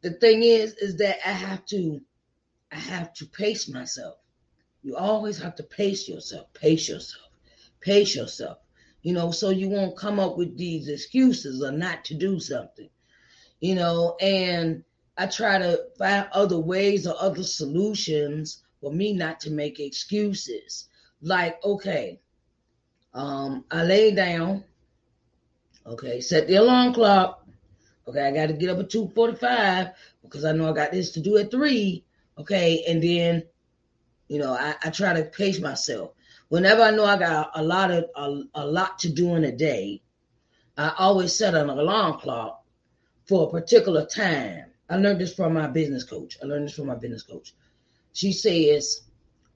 the 0.00 0.12
thing 0.12 0.42
is, 0.42 0.72
is 0.76 0.96
that 0.96 1.18
I 1.22 1.32
have 1.32 1.66
to 1.66 2.00
I 2.70 2.76
have 2.76 3.12
to 3.14 3.26
pace 3.26 3.68
myself. 3.68 4.16
You 4.82 4.96
always 4.96 5.38
have 5.38 5.56
to 5.56 5.62
pace 5.62 6.08
yourself, 6.08 6.52
pace 6.54 6.88
yourself, 6.88 7.28
pace 7.80 8.14
yourself. 8.14 8.58
You 9.02 9.12
know, 9.12 9.30
so 9.30 9.50
you 9.50 9.68
won't 9.68 9.96
come 9.96 10.18
up 10.20 10.36
with 10.36 10.56
these 10.56 10.88
excuses 10.88 11.62
or 11.62 11.72
not 11.72 12.04
to 12.06 12.14
do 12.14 12.38
something. 12.40 12.88
You 13.60 13.74
know, 13.74 14.16
and 14.20 14.84
I 15.16 15.26
try 15.26 15.58
to 15.58 15.86
find 15.98 16.28
other 16.32 16.58
ways 16.58 17.06
or 17.06 17.14
other 17.18 17.42
solutions 17.42 18.62
for 18.80 18.92
me 18.92 19.12
not 19.12 19.40
to 19.40 19.50
make 19.50 19.80
excuses. 19.80 20.88
Like, 21.20 21.62
okay, 21.64 22.20
um, 23.14 23.64
I 23.70 23.82
lay 23.82 24.14
down, 24.14 24.64
okay, 25.86 26.20
set 26.20 26.46
the 26.46 26.56
alarm 26.56 26.94
clock. 26.94 27.44
Okay, 28.06 28.26
I 28.26 28.30
got 28.30 28.46
to 28.46 28.52
get 28.52 28.70
up 28.70 28.78
at 28.78 28.90
2:45 28.90 29.92
because 30.22 30.44
I 30.44 30.52
know 30.52 30.70
I 30.70 30.72
got 30.72 30.92
this 30.92 31.10
to 31.12 31.20
do 31.20 31.36
at 31.36 31.50
three. 31.50 32.04
Okay, 32.38 32.84
and 32.88 33.02
then, 33.02 33.44
you 34.28 34.38
know, 34.38 34.52
I, 34.52 34.74
I 34.82 34.90
try 34.90 35.14
to 35.14 35.24
pace 35.24 35.60
myself. 35.60 36.12
Whenever 36.48 36.82
I 36.82 36.90
know 36.90 37.04
I 37.04 37.18
got 37.18 37.50
a 37.54 37.62
lot 37.62 37.90
of 37.90 38.04
a, 38.16 38.42
a 38.54 38.66
lot 38.66 38.98
to 39.00 39.10
do 39.10 39.34
in 39.34 39.44
a 39.44 39.52
day, 39.52 40.02
I 40.76 40.92
always 40.98 41.34
set 41.34 41.54
an 41.54 41.68
alarm 41.68 42.20
clock 42.20 42.64
for 43.26 43.48
a 43.48 43.50
particular 43.50 44.06
time. 44.06 44.66
I 44.88 44.96
learned 44.96 45.20
this 45.20 45.34
from 45.34 45.54
my 45.54 45.66
business 45.66 46.04
coach. 46.04 46.38
I 46.42 46.46
learned 46.46 46.66
this 46.66 46.74
from 46.74 46.86
my 46.86 46.94
business 46.94 47.22
coach 47.22 47.52
she 48.18 48.32
says, 48.32 49.02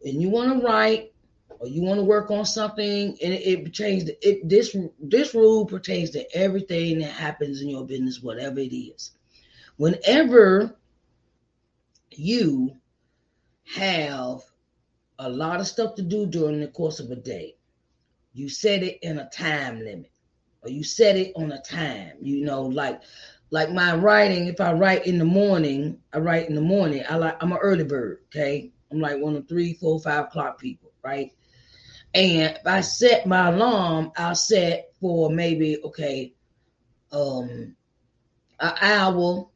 and 0.04 0.22
you 0.22 0.28
want 0.28 0.60
to 0.60 0.64
write 0.64 1.12
or 1.58 1.66
you 1.66 1.82
want 1.82 1.98
to 1.98 2.04
work 2.04 2.30
on 2.30 2.44
something, 2.44 3.16
and 3.22 3.34
it, 3.34 3.42
it 3.44 3.64
pertains 3.64 4.04
to 4.04 4.28
it. 4.28 4.48
This 4.48 4.76
this 5.00 5.34
rule 5.34 5.66
pertains 5.66 6.10
to 6.10 6.36
everything 6.36 7.00
that 7.00 7.10
happens 7.10 7.60
in 7.60 7.68
your 7.68 7.84
business, 7.84 8.22
whatever 8.22 8.60
it 8.60 8.72
is. 8.72 9.10
Whenever 9.78 10.76
you 12.18 12.76
have 13.74 14.40
a 15.18 15.28
lot 15.28 15.60
of 15.60 15.66
stuff 15.66 15.94
to 15.96 16.02
do 16.02 16.26
during 16.26 16.60
the 16.60 16.68
course 16.68 17.00
of 17.00 17.10
a 17.10 17.16
day, 17.16 17.56
you 18.32 18.48
set 18.48 18.82
it 18.82 18.98
in 19.02 19.18
a 19.18 19.28
time 19.30 19.78
limit, 19.78 20.10
or 20.62 20.70
you 20.70 20.82
set 20.82 21.16
it 21.16 21.32
on 21.36 21.52
a 21.52 21.60
time. 21.62 22.12
You 22.20 22.44
know, 22.44 22.62
like 22.62 23.02
like 23.50 23.70
my 23.70 23.94
writing, 23.94 24.46
if 24.46 24.60
I 24.60 24.72
write 24.72 25.06
in 25.06 25.18
the 25.18 25.24
morning, 25.24 25.98
I 26.12 26.18
write 26.18 26.48
in 26.48 26.54
the 26.54 26.60
morning. 26.60 27.04
I 27.08 27.16
like 27.16 27.36
I'm 27.42 27.52
an 27.52 27.58
early 27.58 27.84
bird, 27.84 28.20
okay? 28.26 28.72
I'm 28.90 29.00
like 29.00 29.18
one 29.20 29.36
of 29.36 29.48
three, 29.48 29.74
four, 29.74 30.00
five 30.00 30.24
o'clock 30.24 30.58
people, 30.58 30.90
right? 31.02 31.32
And 32.14 32.56
if 32.56 32.66
I 32.66 32.80
set 32.80 33.26
my 33.26 33.48
alarm, 33.48 34.12
I'll 34.16 34.34
set 34.34 34.92
for 35.00 35.30
maybe 35.30 35.78
okay, 35.84 36.34
um, 37.10 37.76
an 38.60 38.74
hour 38.80 39.48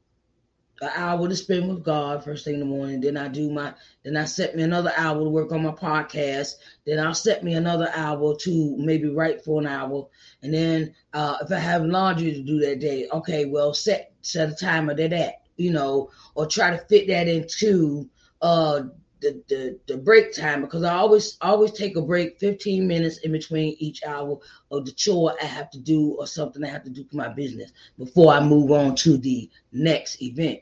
an 0.80 0.90
hour 0.94 1.28
to 1.28 1.36
spend 1.36 1.68
with 1.68 1.84
God 1.84 2.22
first 2.22 2.44
thing 2.44 2.54
in 2.54 2.60
the 2.60 2.66
morning. 2.66 3.00
Then 3.00 3.16
I 3.16 3.28
do 3.28 3.50
my, 3.50 3.74
then 4.04 4.16
I 4.16 4.24
set 4.24 4.56
me 4.56 4.62
another 4.62 4.92
hour 4.96 5.18
to 5.18 5.30
work 5.30 5.52
on 5.52 5.62
my 5.62 5.72
podcast. 5.72 6.56
Then 6.84 6.98
I'll 6.98 7.14
set 7.14 7.42
me 7.42 7.54
another 7.54 7.90
hour 7.94 8.36
to 8.36 8.76
maybe 8.76 9.08
write 9.08 9.42
for 9.44 9.60
an 9.60 9.66
hour. 9.66 10.08
And 10.42 10.52
then 10.52 10.94
uh, 11.12 11.38
if 11.40 11.50
I 11.50 11.58
have 11.58 11.84
laundry 11.84 12.32
to 12.32 12.42
do 12.42 12.58
that 12.60 12.80
day, 12.80 13.08
okay, 13.12 13.46
well 13.46 13.72
set 13.72 14.12
set 14.22 14.50
a 14.50 14.54
timer 14.54 14.94
to 14.94 15.08
that, 15.08 15.42
you 15.56 15.70
know, 15.70 16.10
or 16.34 16.46
try 16.46 16.70
to 16.70 16.78
fit 16.78 17.06
that 17.08 17.28
into 17.28 18.08
uh 18.42 18.82
the, 19.20 19.42
the 19.48 19.78
the 19.86 19.96
break 19.96 20.34
time 20.34 20.60
because 20.60 20.84
I 20.84 20.94
always 20.94 21.38
always 21.40 21.72
take 21.72 21.96
a 21.96 22.02
break 22.02 22.38
15 22.38 22.86
minutes 22.86 23.18
in 23.18 23.32
between 23.32 23.74
each 23.78 24.04
hour 24.04 24.38
of 24.70 24.84
the 24.84 24.92
chore 24.92 25.34
I 25.40 25.46
have 25.46 25.70
to 25.70 25.78
do 25.78 26.16
or 26.18 26.26
something 26.26 26.62
I 26.62 26.68
have 26.68 26.84
to 26.84 26.90
do 26.90 27.04
for 27.04 27.16
my 27.16 27.28
business 27.28 27.72
before 27.98 28.32
I 28.32 28.40
move 28.40 28.70
on 28.70 28.94
to 28.96 29.16
the 29.16 29.48
next 29.72 30.20
event 30.22 30.60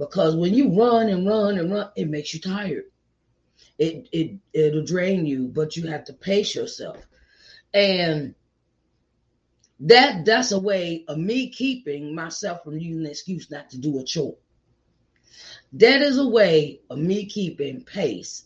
because 0.00 0.34
when 0.34 0.54
you 0.54 0.74
run 0.74 1.10
and 1.10 1.28
run 1.28 1.58
and 1.58 1.70
run, 1.70 1.90
it 1.94 2.08
makes 2.08 2.32
you 2.32 2.40
tired. 2.40 2.84
It 3.78 4.08
it 4.12 4.38
it'll 4.54 4.82
drain 4.84 5.26
you, 5.26 5.46
but 5.46 5.76
you 5.76 5.88
have 5.88 6.04
to 6.04 6.14
pace 6.14 6.54
yourself. 6.54 6.96
And 7.74 8.34
that 9.80 10.24
that's 10.24 10.52
a 10.52 10.58
way 10.58 11.04
of 11.06 11.18
me 11.18 11.50
keeping 11.50 12.14
myself 12.14 12.64
from 12.64 12.78
using 12.78 13.02
the 13.02 13.10
excuse 13.10 13.50
not 13.50 13.68
to 13.70 13.78
do 13.78 13.98
a 13.98 14.04
chore. 14.04 14.38
That 15.74 16.00
is 16.00 16.16
a 16.16 16.26
way 16.26 16.80
of 16.88 16.98
me 16.98 17.26
keeping 17.26 17.84
pace 17.84 18.44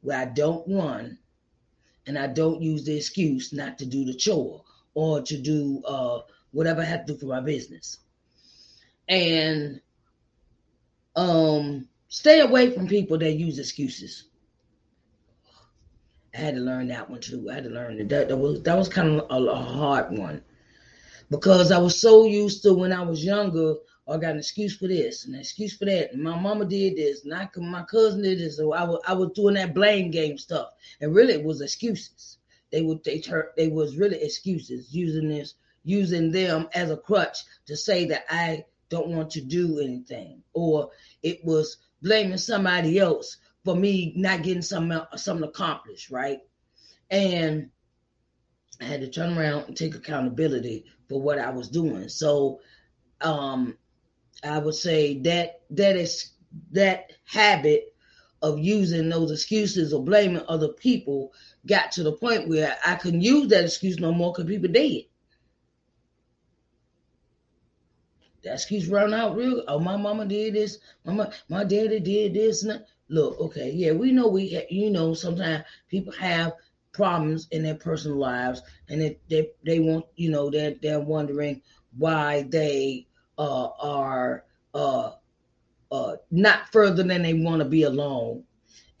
where 0.00 0.18
I 0.18 0.24
don't 0.24 0.68
run 0.68 1.18
and 2.08 2.18
I 2.18 2.26
don't 2.26 2.60
use 2.60 2.84
the 2.84 2.96
excuse 2.96 3.52
not 3.52 3.78
to 3.78 3.86
do 3.86 4.04
the 4.04 4.14
chore 4.14 4.64
or 4.94 5.22
to 5.22 5.38
do 5.38 5.80
uh, 5.86 6.22
whatever 6.50 6.82
I 6.82 6.86
have 6.86 7.06
to 7.06 7.12
do 7.12 7.18
for 7.20 7.26
my 7.26 7.40
business. 7.40 7.98
And 9.08 9.80
um, 11.18 11.88
stay 12.06 12.40
away 12.40 12.70
from 12.70 12.86
people 12.86 13.18
that 13.18 13.32
use 13.32 13.58
excuses. 13.58 14.24
I 16.32 16.38
had 16.38 16.54
to 16.54 16.60
learn 16.60 16.86
that 16.88 17.10
one 17.10 17.20
too. 17.20 17.48
I 17.50 17.54
had 17.54 17.64
to 17.64 17.70
learn 17.70 17.98
that 18.06 18.28
that 18.28 18.38
was 18.38 18.62
that 18.62 18.76
was 18.76 18.88
kind 18.88 19.20
of 19.20 19.26
a, 19.30 19.50
a 19.50 19.56
hard 19.56 20.16
one 20.16 20.42
because 21.30 21.72
I 21.72 21.78
was 21.78 22.00
so 22.00 22.24
used 22.24 22.62
to 22.62 22.74
when 22.74 22.92
I 22.92 23.02
was 23.02 23.24
younger. 23.24 23.74
Oh, 24.06 24.14
I 24.14 24.18
got 24.18 24.32
an 24.32 24.38
excuse 24.38 24.76
for 24.76 24.86
this, 24.86 25.26
an 25.26 25.34
excuse 25.34 25.76
for 25.76 25.84
that. 25.86 26.12
And 26.12 26.22
my 26.22 26.38
mama 26.38 26.64
did 26.64 26.96
this, 26.96 27.24
and 27.24 27.34
I, 27.34 27.48
my 27.56 27.82
cousin 27.82 28.22
did 28.22 28.38
this. 28.38 28.56
So 28.56 28.72
I 28.72 28.84
was 28.84 29.02
I 29.06 29.12
was 29.12 29.32
doing 29.34 29.54
that 29.54 29.74
blame 29.74 30.12
game 30.12 30.38
stuff, 30.38 30.68
and 31.00 31.14
really 31.14 31.34
it 31.34 31.44
was 31.44 31.60
excuses. 31.60 32.38
They 32.70 32.82
would 32.82 33.02
they 33.02 33.20
turn 33.20 33.46
they 33.56 33.68
was 33.68 33.96
really 33.96 34.22
excuses 34.22 34.94
using 34.94 35.28
this 35.28 35.54
using 35.84 36.30
them 36.30 36.68
as 36.74 36.90
a 36.90 36.96
crutch 36.96 37.38
to 37.66 37.76
say 37.76 38.04
that 38.04 38.24
I 38.30 38.64
don't 38.88 39.08
want 39.08 39.30
to 39.30 39.40
do 39.40 39.80
anything, 39.80 40.42
or 40.52 40.90
it 41.28 41.44
was 41.44 41.76
blaming 42.02 42.38
somebody 42.38 42.98
else 42.98 43.36
for 43.64 43.76
me 43.76 44.12
not 44.16 44.42
getting 44.42 44.62
something 44.62 45.00
something 45.16 45.48
accomplished, 45.48 46.10
right? 46.10 46.40
And 47.10 47.70
I 48.80 48.84
had 48.84 49.00
to 49.00 49.10
turn 49.10 49.36
around 49.36 49.64
and 49.68 49.76
take 49.76 49.94
accountability 49.94 50.84
for 51.08 51.20
what 51.20 51.38
I 51.38 51.50
was 51.50 51.68
doing. 51.68 52.08
So 52.08 52.60
um 53.20 53.76
I 54.44 54.58
would 54.58 54.74
say 54.74 55.18
that 55.22 55.62
that 55.70 55.96
is 55.96 56.30
that 56.72 57.12
habit 57.24 57.94
of 58.42 58.58
using 58.58 59.08
those 59.08 59.32
excuses 59.32 59.92
or 59.92 60.04
blaming 60.04 60.42
other 60.48 60.68
people 60.68 61.32
got 61.66 61.92
to 61.92 62.04
the 62.04 62.12
point 62.12 62.48
where 62.48 62.76
I 62.86 62.94
couldn't 62.94 63.22
use 63.22 63.48
that 63.48 63.64
excuse 63.64 63.98
no 63.98 64.12
more 64.12 64.32
because 64.32 64.48
people 64.48 64.70
dead. 64.70 65.02
That 68.44 68.54
excuse 68.54 68.88
running 68.88 69.14
out 69.14 69.36
real. 69.36 69.64
Oh, 69.68 69.78
my 69.80 69.96
mama 69.96 70.26
did 70.26 70.54
this. 70.54 70.78
My 71.04 71.30
my 71.48 71.64
daddy 71.64 72.00
did 72.00 72.34
this. 72.34 72.62
And 72.62 72.72
that. 72.72 72.86
Look, 73.10 73.40
okay, 73.40 73.70
yeah, 73.70 73.92
we 73.92 74.12
know 74.12 74.28
we, 74.28 74.64
you 74.68 74.90
know, 74.90 75.14
sometimes 75.14 75.64
people 75.88 76.12
have 76.12 76.52
problems 76.92 77.48
in 77.52 77.62
their 77.62 77.74
personal 77.74 78.18
lives, 78.18 78.60
and 78.88 79.00
they 79.00 79.18
they, 79.30 79.50
they 79.64 79.80
want, 79.80 80.04
you 80.16 80.30
know, 80.30 80.50
they're 80.50 80.74
they're 80.82 81.00
wondering 81.00 81.62
why 81.96 82.42
they 82.50 83.06
uh, 83.38 83.68
are 83.80 84.44
uh, 84.74 85.12
uh, 85.90 86.16
not 86.30 86.68
further 86.70 87.02
than 87.02 87.22
they 87.22 87.34
want 87.34 87.62
to 87.62 87.68
be 87.68 87.84
alone. 87.84 88.44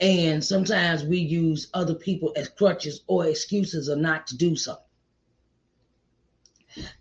And 0.00 0.42
sometimes 0.42 1.04
we 1.04 1.18
use 1.18 1.68
other 1.74 1.94
people 1.94 2.32
as 2.36 2.48
crutches 2.48 3.02
or 3.08 3.26
excuses 3.26 3.88
or 3.90 3.96
not 3.96 4.26
to 4.28 4.36
do 4.36 4.56
something. 4.56 4.84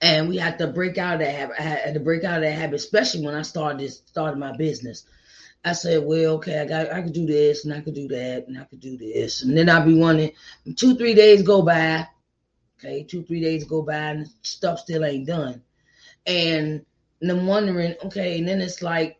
And 0.02 0.30
we 0.30 0.38
have 0.38 0.58
to 0.58 0.68
break 0.68 0.98
out 0.98 1.16
of 1.16 1.20
that 1.22 1.36
habit. 1.36 1.56
I 1.60 1.64
had 1.64 1.94
to 1.94 2.00
break 2.00 2.24
out 2.24 2.38
of 2.38 2.44
that 2.44 2.52
habit, 2.52 2.76
especially 2.76 3.26
when 3.26 3.36
I 3.36 3.42
started 3.42 3.80
this, 3.80 4.02
started 4.06 4.38
my 4.38 4.56
business. 4.56 5.06
I 5.66 5.74
said, 5.74 6.04
well, 6.04 6.36
okay, 6.36 6.60
I 6.60 6.66
got 6.66 6.92
I 6.92 7.02
could 7.02 7.14
do 7.14 7.26
this 7.26 7.66
and 7.66 7.74
I 7.74 7.82
could 7.82 7.96
do 7.96 8.08
that 8.08 8.46
and 8.48 8.58
I 8.58 8.64
could 8.64 8.80
do 8.80 8.98
this. 8.98 9.44
And 9.44 9.58
then 9.58 9.70
I'll 9.70 9.86
be 9.86 9.94
wondering, 9.94 10.32
two, 10.76 10.96
three 10.96 11.14
days 11.14 11.42
go 11.42 11.62
by. 11.62 12.08
Okay, 12.80 13.04
two, 13.04 13.24
three 13.24 13.42
days 13.42 13.64
go 13.64 13.82
by 13.82 13.96
and 13.96 14.28
stuff 14.44 14.80
still 14.80 15.04
ain't 15.04 15.28
done. 15.28 15.64
And, 16.26 16.86
and 17.22 17.32
I'm 17.32 17.48
wondering, 17.48 17.96
okay, 18.06 18.38
and 18.38 18.48
then 18.48 18.62
it's 18.62 18.82
like 18.82 19.18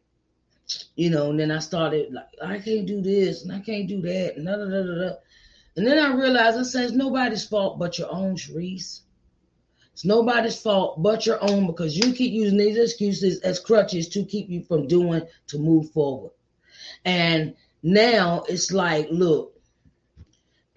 you 0.96 1.10
know, 1.10 1.30
and 1.30 1.40
then 1.40 1.52
I 1.52 1.60
started 1.60 2.14
like, 2.14 2.26
I 2.44 2.60
can't 2.60 2.86
do 2.86 3.02
this 3.02 3.44
and 3.44 3.52
I 3.52 3.60
can't 3.60 3.88
do 3.88 4.02
that, 4.02 4.36
and 4.36 4.46
da, 4.46 4.58
da, 4.58 4.66
da, 4.66 5.10
da. 5.10 5.16
And 5.76 5.86
then 5.86 6.00
I 6.00 6.14
realized 6.16 6.58
I 6.58 6.64
said 6.64 6.86
it's 6.86 6.94
nobody's 6.94 7.46
fault 7.46 7.80
but 7.80 7.98
your 7.98 8.12
own, 8.12 8.36
Sharice. 8.36 9.02
It's 9.98 10.06
nobody's 10.06 10.62
fault 10.62 11.02
but 11.02 11.26
your 11.26 11.40
own 11.42 11.66
because 11.66 11.98
you 11.98 12.14
keep 12.14 12.32
using 12.32 12.60
these 12.60 12.78
excuses 12.78 13.40
as 13.40 13.60
crutches 13.60 14.08
to 14.10 14.24
keep 14.24 14.48
you 14.48 14.62
from 14.62 14.86
doing 14.86 15.24
to 15.48 15.58
move 15.58 15.90
forward. 15.90 16.34
And 17.04 17.56
now 17.82 18.44
it's 18.48 18.72
like, 18.72 19.08
look, 19.10 19.60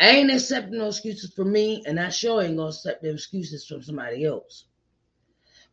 I 0.01 0.09
ain't 0.09 0.31
accepting 0.31 0.79
no 0.79 0.87
excuses 0.87 1.35
for 1.35 1.45
me, 1.45 1.83
and 1.87 2.01
I 2.01 2.09
sure 2.09 2.41
ain't 2.41 2.57
gonna 2.57 2.71
accept 2.71 3.03
the 3.03 3.13
excuses 3.13 3.67
from 3.67 3.83
somebody 3.83 4.25
else. 4.25 4.65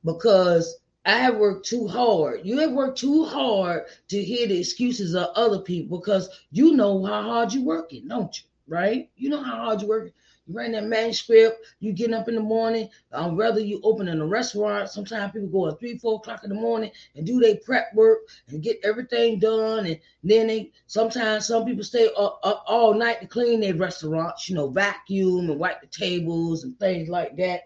Because 0.04 0.80
I 1.06 1.18
have 1.20 1.38
worked 1.38 1.68
too 1.68 1.88
hard. 1.88 2.42
You 2.44 2.58
have 2.58 2.74
worked 2.74 3.00
too 3.00 3.24
hard 3.24 3.86
to 4.10 4.22
hear 4.22 4.46
the 4.50 4.60
excuses 4.60 5.16
of 5.16 5.30
other 5.36 5.60
people 5.60 6.00
because 6.00 6.28
you 6.52 6.76
know 6.76 7.02
how 7.06 7.22
hard 7.22 7.54
you're 7.54 7.64
working, 7.64 8.10
don't 8.10 8.38
you? 8.38 8.44
Right? 8.68 9.10
You 9.16 9.30
know 9.30 9.42
how 9.42 9.56
hard 9.56 9.82
you 9.84 9.88
work. 9.88 10.12
You 10.48 10.56
writing 10.56 10.74
that 10.74 10.86
manuscript, 10.86 11.66
you 11.80 11.92
getting 11.94 12.14
up 12.14 12.30
in 12.30 12.36
the 12.36 12.42
morning. 12.42 12.90
Um, 13.12 13.36
whether 13.36 13.60
you 13.60 13.82
open 13.84 14.08
in 14.08 14.22
a 14.22 14.26
restaurant, 14.26 14.90
sometimes 14.90 15.34
people 15.34 15.50
go 15.50 15.68
at 15.68 15.80
three, 15.80 15.98
four 15.98 16.16
o'clock 16.16 16.44
in 16.44 16.50
the 16.50 16.56
morning 16.56 16.92
and 17.16 17.26
do 17.26 17.40
their 17.40 17.58
prep 17.66 17.94
work 17.94 18.20
and 18.48 18.64
get 18.64 18.80
everything 18.84 19.40
done. 19.40 19.86
And 19.86 20.00
then 20.24 20.48
they 20.48 20.72
sometimes 20.86 21.48
some 21.48 21.66
people 21.66 21.84
stay 21.84 22.10
up, 22.18 22.40
up 22.44 22.64
all 22.68 22.94
night 22.94 23.22
to 23.22 23.28
clean 23.28 23.60
their 23.60 23.76
restaurants, 23.76 24.50
you 24.50 24.56
know, 24.56 24.70
vacuum 24.70 25.50
and 25.50 25.60
wipe 25.60 25.82
the 25.82 25.88
tables 25.88 26.64
and 26.64 26.80
things 26.80 27.10
like 27.10 27.36
that 27.38 27.64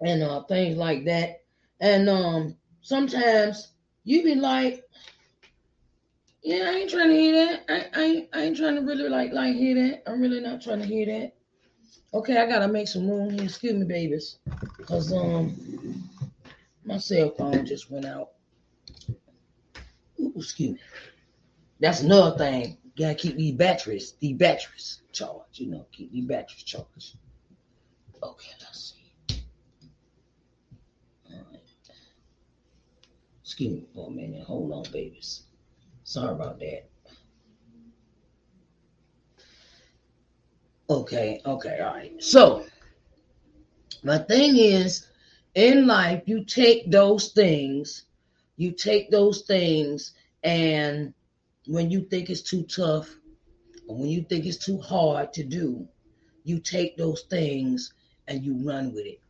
and 0.00 0.22
uh, 0.22 0.42
things 0.44 0.76
like 0.76 1.04
that. 1.06 1.42
And 1.80 2.08
um, 2.08 2.56
sometimes 2.80 3.72
you 4.04 4.22
be 4.22 4.34
like, 4.34 4.84
yeah, 6.42 6.70
I 6.70 6.74
ain't 6.76 6.90
trying 6.90 7.08
to 7.08 7.14
hear 7.14 7.46
that. 7.46 7.64
I, 7.68 7.86
I, 7.94 8.28
I 8.32 8.42
ain't 8.44 8.56
trying 8.56 8.76
to 8.76 8.82
really 8.82 9.08
like 9.08 9.32
like 9.32 9.54
hear 9.54 9.74
that. 9.74 10.08
I'm 10.08 10.20
really 10.20 10.40
not 10.40 10.62
trying 10.62 10.80
to 10.80 10.86
hear 10.86 11.06
that. 11.06 11.34
Okay, 12.14 12.36
I 12.36 12.46
gotta 12.46 12.68
make 12.68 12.88
some 12.88 13.08
room 13.08 13.30
here. 13.30 13.44
Excuse 13.44 13.74
me, 13.74 13.84
babies, 13.84 14.38
cause 14.86 15.12
um, 15.12 16.08
my 16.84 16.98
cell 16.98 17.30
phone 17.36 17.66
just 17.66 17.90
went 17.90 18.06
out. 18.06 18.30
Ooh, 20.20 20.32
excuse 20.36 20.72
me. 20.72 20.80
That's 21.80 22.00
another 22.00 22.36
thing. 22.38 22.78
Gotta 22.96 23.14
keep 23.14 23.36
these 23.36 23.54
batteries, 23.54 24.14
these 24.20 24.36
batteries 24.36 25.02
charged. 25.12 25.58
You 25.58 25.70
know, 25.70 25.86
keep 25.92 26.12
these 26.12 26.24
batteries 26.24 26.62
charged. 26.62 27.16
Okay, 28.22 28.50
let's 28.60 28.94
see. 28.94 28.98
Excuse 33.42 33.72
me 33.72 33.86
for 33.94 34.08
a 34.08 34.10
minute. 34.10 34.42
Hold 34.44 34.72
on, 34.72 34.92
babies. 34.92 35.42
Sorry 36.08 36.30
about 36.30 36.58
that. 36.60 36.88
Okay, 40.88 41.42
okay, 41.44 41.80
all 41.80 41.92
right. 41.92 42.22
So, 42.22 42.64
my 44.02 44.16
thing 44.16 44.56
is, 44.56 45.06
in 45.54 45.86
life, 45.86 46.22
you 46.24 46.46
take 46.46 46.90
those 46.90 47.32
things, 47.32 48.06
you 48.56 48.72
take 48.72 49.10
those 49.10 49.42
things, 49.42 50.14
and 50.42 51.12
when 51.66 51.90
you 51.90 52.00
think 52.00 52.30
it's 52.30 52.40
too 52.40 52.62
tough, 52.62 53.14
or 53.86 53.98
when 53.98 54.08
you 54.08 54.22
think 54.22 54.46
it's 54.46 54.64
too 54.64 54.78
hard 54.78 55.34
to 55.34 55.44
do, 55.44 55.86
you 56.42 56.58
take 56.58 56.96
those 56.96 57.20
things 57.28 57.92
and 58.28 58.42
you 58.42 58.54
run 58.66 58.94
with 58.94 59.04
it 59.04 59.20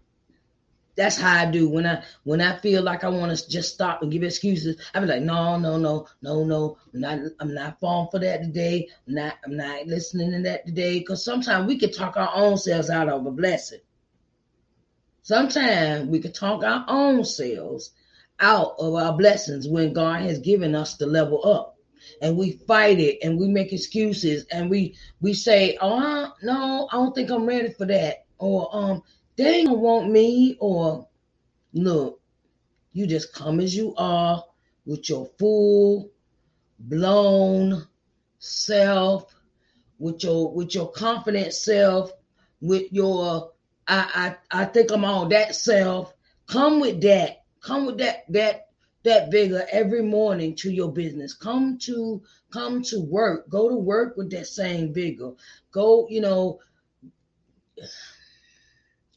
that's 0.99 1.17
how 1.17 1.33
I 1.33 1.49
do 1.49 1.69
when 1.71 1.87
I 1.87 2.03
when 2.25 2.41
I 2.41 2.59
feel 2.59 2.83
like 2.83 3.05
I 3.05 3.09
want 3.09 3.35
to 3.35 3.49
just 3.49 3.73
stop 3.73 4.03
and 4.03 4.11
give 4.11 4.25
excuses. 4.25 4.77
I 4.93 5.01
be 5.01 5.07
like, 5.07 5.23
no, 5.23 5.57
no, 5.57 5.79
no, 5.79 6.09
no, 6.21 6.45
no. 6.45 6.77
I'm 6.93 7.01
not 7.01 7.19
I'm 7.39 7.55
not 7.55 7.79
falling 7.81 8.11
for 8.11 8.19
that 8.19 8.43
today. 8.43 8.89
I'm 9.07 9.15
not 9.15 9.35
I'm 9.45 9.57
not 9.57 9.87
listening 9.87 10.33
to 10.33 10.43
that 10.43 10.67
today. 10.67 10.99
Because 10.99 11.25
sometimes 11.25 11.69
we 11.69 11.79
can 11.79 11.93
talk 11.93 12.17
our 12.17 12.33
own 12.35 12.59
selves 12.59 12.91
out 12.91 13.09
of 13.09 13.25
a 13.25 13.31
blessing. 13.31 13.79
Sometimes 15.23 16.09
we 16.09 16.19
can 16.19 16.33
talk 16.33 16.65
our 16.65 16.85
own 16.89 17.25
selves 17.25 17.93
out 18.41 18.75
of 18.81 18.95
our 18.95 19.17
blessings 19.17 19.69
when 19.69 19.93
God 19.93 20.23
has 20.23 20.41
given 20.41 20.75
us 20.75 20.97
the 20.97 21.07
level 21.07 21.47
up. 21.47 21.77
And 22.21 22.37
we 22.37 22.53
fight 22.67 22.99
it 22.99 23.19
and 23.23 23.39
we 23.39 23.47
make 23.47 23.73
excuses 23.73 24.47
and 24.51 24.69
we 24.69 24.97
we 25.21 25.33
say, 25.33 25.79
Oh 25.81 26.33
no, 26.43 26.89
I 26.91 26.97
don't 26.97 27.15
think 27.15 27.31
I'm 27.31 27.47
ready 27.47 27.73
for 27.73 27.87
that. 27.87 28.25
Or 28.39 28.69
um 28.75 29.03
they 29.39 29.65
don't 29.65 29.81
want 29.81 30.11
me 30.11 30.59
or 30.61 31.09
look, 31.73 32.21
you 32.93 33.07
just 33.07 33.33
come 33.33 33.61
as 33.61 33.75
you 33.75 33.95
are 33.97 34.45
with 34.85 35.09
your 35.09 35.27
full 35.39 36.11
blown 36.81 37.87
self, 38.41 39.35
with 39.99 40.25
your 40.25 40.53
with 40.53 40.75
your 40.75 40.91
confident 40.91 41.55
self, 41.55 42.13
with 42.61 42.93
your 42.93 43.53
I 43.87 44.37
I 44.53 44.63
I 44.63 44.65
think 44.67 44.91
I'm 44.91 45.05
all 45.05 45.29
that 45.29 45.55
self. 45.55 46.15
Come 46.49 46.81
with 46.81 47.01
that. 47.03 47.45
Come 47.61 47.87
with 47.87 47.99
that 47.99 48.25
that 48.31 48.69
that 49.05 49.31
vigor 49.31 49.67
every 49.71 50.03
morning 50.03 50.57
to 50.57 50.71
your 50.71 50.93
business. 50.93 51.33
Come 51.35 51.79
to 51.83 52.23
come 52.53 52.83
to 52.83 53.01
work. 53.01 53.49
Go 53.49 53.69
to 53.69 53.77
work 53.77 54.17
with 54.17 54.31
that 54.33 54.49
same 54.49 54.93
vigor. 54.93 55.33
Go, 55.73 56.09
you 56.11 56.21
know, 56.21 56.61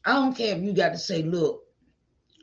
I 0.04 0.14
don't 0.14 0.36
care 0.36 0.56
if 0.56 0.62
you 0.62 0.72
got 0.72 0.90
to 0.90 0.98
say, 0.98 1.22
look, 1.22 1.62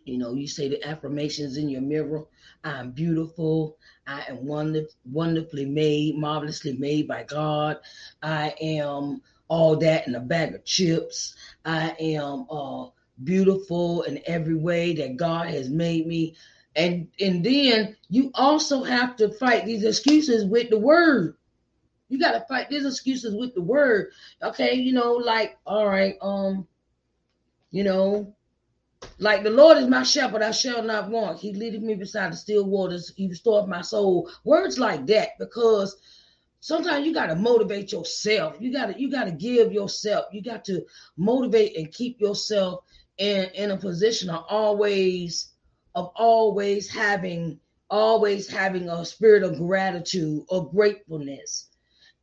you 0.05 0.17
know, 0.17 0.33
you 0.33 0.47
say 0.47 0.69
the 0.69 0.83
affirmations 0.87 1.57
in 1.57 1.69
your 1.69 1.81
mirror. 1.81 2.23
I'm 2.63 2.91
beautiful. 2.91 3.77
I 4.07 4.23
am 4.29 4.45
wonderful, 4.45 4.91
wonderfully 5.05 5.65
made, 5.65 6.17
marvelously 6.17 6.73
made 6.77 7.07
by 7.07 7.23
God. 7.23 7.77
I 8.21 8.55
am 8.61 9.21
all 9.47 9.77
that 9.77 10.07
in 10.07 10.15
a 10.15 10.19
bag 10.19 10.55
of 10.55 10.65
chips. 10.65 11.35
I 11.65 11.95
am 11.99 12.47
uh, 12.49 12.87
beautiful 13.23 14.03
in 14.03 14.21
every 14.25 14.55
way 14.55 14.93
that 14.95 15.17
God 15.17 15.47
has 15.49 15.69
made 15.69 16.07
me. 16.07 16.35
And 16.75 17.09
and 17.19 17.43
then 17.43 17.97
you 18.09 18.31
also 18.33 18.83
have 18.83 19.17
to 19.17 19.31
fight 19.33 19.65
these 19.65 19.83
excuses 19.83 20.45
with 20.45 20.69
the 20.69 20.79
word. 20.79 21.35
You 22.07 22.19
got 22.19 22.31
to 22.31 22.45
fight 22.47 22.69
these 22.69 22.85
excuses 22.85 23.35
with 23.35 23.53
the 23.53 23.61
word. 23.61 24.11
Okay, 24.41 24.73
you 24.75 24.93
know, 24.93 25.13
like, 25.13 25.57
all 25.65 25.87
right, 25.87 26.15
um, 26.21 26.67
you 27.71 27.83
know, 27.83 28.35
like 29.17 29.43
the 29.43 29.49
Lord 29.49 29.77
is 29.77 29.87
my 29.87 30.03
shepherd, 30.03 30.41
I 30.41 30.51
shall 30.51 30.83
not 30.83 31.09
want. 31.09 31.39
He 31.39 31.53
leadeth 31.53 31.81
me 31.81 31.95
beside 31.95 32.31
the 32.33 32.37
still 32.37 32.65
waters. 32.65 33.13
He 33.15 33.27
restored 33.27 33.69
my 33.69 33.81
soul. 33.81 34.29
Words 34.43 34.77
like 34.79 35.05
that, 35.07 35.29
because 35.39 35.95
sometimes 36.59 37.05
you 37.05 37.13
got 37.13 37.27
to 37.27 37.35
motivate 37.35 37.91
yourself. 37.91 38.55
You 38.59 38.73
got 38.73 38.87
to 38.87 38.99
you 38.99 39.09
got 39.11 39.25
to 39.25 39.31
give 39.31 39.71
yourself. 39.71 40.25
You 40.31 40.41
got 40.41 40.65
to 40.65 40.85
motivate 41.17 41.77
and 41.77 41.91
keep 41.91 42.19
yourself 42.19 42.83
in 43.17 43.45
in 43.53 43.71
a 43.71 43.77
position 43.77 44.29
of 44.29 44.45
always 44.49 45.53
of 45.95 46.11
always 46.15 46.89
having 46.89 47.59
always 47.89 48.47
having 48.47 48.89
a 48.89 49.03
spirit 49.03 49.43
of 49.43 49.57
gratitude 49.57 50.43
or 50.49 50.69
gratefulness. 50.69 51.67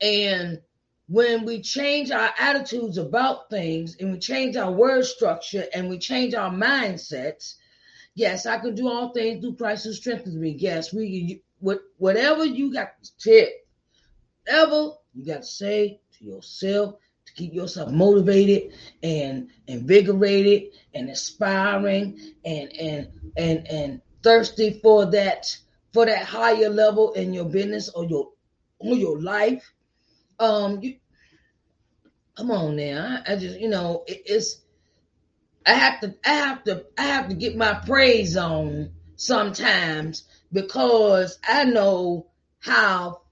And 0.01 0.61
when 1.09 1.45
we 1.45 1.61
change 1.61 2.11
our 2.11 2.31
attitudes 2.39 2.99
about 2.99 3.49
things 3.49 3.97
and 4.01 4.13
we 4.13 4.19
change 4.19 4.57
our 4.57 4.73
word 4.73 5.05
structure 5.05 5.65
and 5.73 5.89
we 5.89 5.99
change 5.99 6.35
our 6.35 6.51
mindsets, 6.51 7.55
yes, 8.15 8.45
I 8.47 8.59
can 8.59 8.75
do 8.75 8.89
all 8.89 9.13
things 9.13 9.41
through 9.41 9.57
Christ 9.57 9.85
who 9.85 9.93
strengthens 9.93 10.35
me. 10.35 10.57
Yes, 10.59 10.93
we 10.93 11.43
what 11.61 11.81
whatever 11.99 12.45
you 12.45 12.73
got 12.73 13.03
to 13.03 13.19
tip, 13.19 13.67
whatever 14.45 14.93
you 15.15 15.25
got 15.25 15.43
to 15.43 15.49
say 15.49 16.01
to 16.19 16.25
yourself 16.25 16.97
to 17.27 17.33
keep 17.35 17.55
yourself 17.55 17.91
motivated 17.91 18.73
and 19.03 19.49
invigorated 19.69 20.75
and 20.95 21.09
inspiring 21.09 22.19
and 22.45 22.73
and 22.73 23.09
and 23.37 23.67
and 23.69 24.01
thirsty 24.23 24.81
for 24.83 25.07
that 25.13 25.57
for 25.93 26.05
that 26.05 26.25
higher 26.25 26.69
level 26.69 27.13
in 27.13 27.33
your 27.33 27.45
business 27.45 27.89
or 27.91 28.05
your 28.05 28.31
or 28.81 28.97
your 28.97 29.21
life 29.21 29.73
um, 30.39 30.81
you, 30.83 30.97
come 32.37 32.51
on 32.51 32.77
now. 32.77 33.23
I, 33.27 33.33
I 33.33 33.37
just, 33.37 33.59
you 33.61 33.69
know, 33.69 34.05
it, 34.07 34.23
it's. 34.27 34.61
I 35.67 35.73
have 35.73 36.01
to, 36.01 36.15
I 36.25 36.33
have 36.33 36.65
to, 36.65 36.85
I 36.97 37.03
have 37.03 37.29
to 37.29 37.35
get 37.35 37.57
my 37.57 37.75
praise 37.75 38.37
on 38.37 38.93
sometimes 39.17 40.25
because 40.53 41.39
I 41.47 41.65
know 41.65 42.29
how 42.61 43.23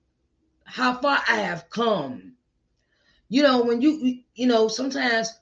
how 0.64 1.00
far 1.00 1.18
I 1.28 1.36
have 1.36 1.70
come. 1.70 2.32
You 3.28 3.42
know, 3.42 3.62
when 3.62 3.80
you, 3.80 4.22
you 4.34 4.46
know, 4.46 4.68
sometimes 4.68 5.32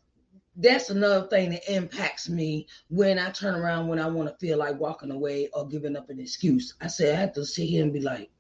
that's 0.57 0.91
another 0.91 1.27
thing 1.29 1.51
that 1.51 1.73
impacts 1.73 2.29
me 2.29 2.67
when 2.89 3.19
I 3.19 3.31
turn 3.31 3.55
around 3.55 3.89
when 3.89 3.99
I 3.99 4.09
want 4.09 4.29
to 4.29 4.37
feel 4.37 4.59
like 4.59 4.79
walking 4.79 5.11
away 5.11 5.49
or 5.53 5.67
giving 5.67 5.97
up 5.97 6.11
an 6.11 6.21
excuse. 6.21 6.75
I 6.81 6.89
say 6.89 7.13
I 7.13 7.17
have 7.17 7.33
to 7.35 7.45
sit 7.45 7.69
here 7.69 7.83
and 7.83 7.93
be 7.93 8.01
like, 8.01 8.31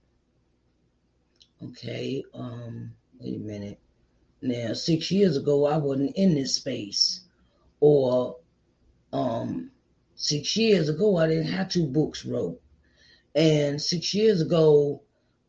okay, 1.64 2.22
um, 2.35 2.92
wait 3.22 3.37
a 3.37 3.38
minute. 3.38 3.78
Now, 4.40 4.72
six 4.72 5.11
years 5.11 5.37
ago, 5.37 5.66
I 5.66 5.76
wasn't 5.76 6.16
in 6.16 6.35
this 6.35 6.56
space. 6.56 7.20
Or 7.80 8.37
um, 9.12 9.70
six 10.14 10.56
years 10.56 10.88
ago, 10.88 11.16
I 11.16 11.28
didn't 11.28 11.52
have 11.52 11.68
two 11.68 11.87
books 11.87 12.24
wrote. 12.24 12.61
And 13.35 13.80
six 13.80 14.12
years 14.14 14.40
ago, 14.40 15.02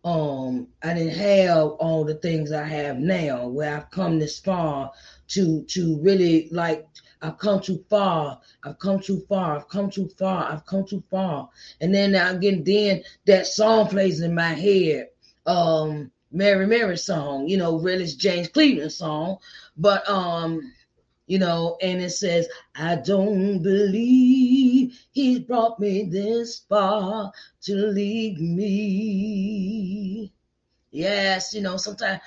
um, 0.05 0.67
I 0.83 0.93
didn't 0.93 1.17
have 1.17 1.67
all 1.67 2.03
the 2.03 2.15
things 2.15 2.51
I 2.51 2.65
have 2.65 2.97
now, 2.97 3.47
where 3.47 3.75
I've 3.75 3.89
come 3.89 4.19
this 4.19 4.39
far 4.39 4.91
to 5.29 5.63
to 5.63 5.99
really 6.01 6.49
like 6.51 6.85
I've 7.21 7.37
come 7.37 7.61
too 7.61 7.83
far. 7.89 8.41
I've 8.63 8.79
come 8.79 8.99
too 8.99 9.21
far. 9.29 9.55
I've 9.55 9.69
come 9.69 9.89
too 9.89 10.09
far. 10.19 10.51
I've 10.51 10.65
come 10.65 10.85
too 10.85 11.01
far. 11.09 11.49
And 11.79 11.95
then 11.95 12.15
again, 12.15 12.63
then 12.65 13.03
that 13.25 13.47
song 13.47 13.87
plays 13.87 14.21
in 14.21 14.35
my 14.35 14.53
head. 14.53 15.07
Um, 15.45 16.11
Mary 16.33 16.65
Mary 16.65 16.97
song, 16.97 17.47
you 17.47 17.57
know, 17.57 17.77
really 17.77 18.03
it's 18.05 18.15
James 18.15 18.47
Cleveland 18.47 18.91
song, 18.91 19.37
but 19.77 20.07
um, 20.09 20.73
you 21.27 21.37
know, 21.37 21.77
and 21.81 22.01
it 22.01 22.09
says, 22.09 22.47
I 22.75 22.95
don't 22.95 23.61
believe 23.61 24.99
he's 25.11 25.39
brought 25.39 25.79
me 25.79 26.05
this 26.05 26.59
far 26.67 27.31
to 27.61 27.75
leave 27.75 28.39
me. 28.39 30.33
Yes, 30.89 31.53
you 31.53 31.61
know, 31.61 31.77
sometimes 31.77 32.19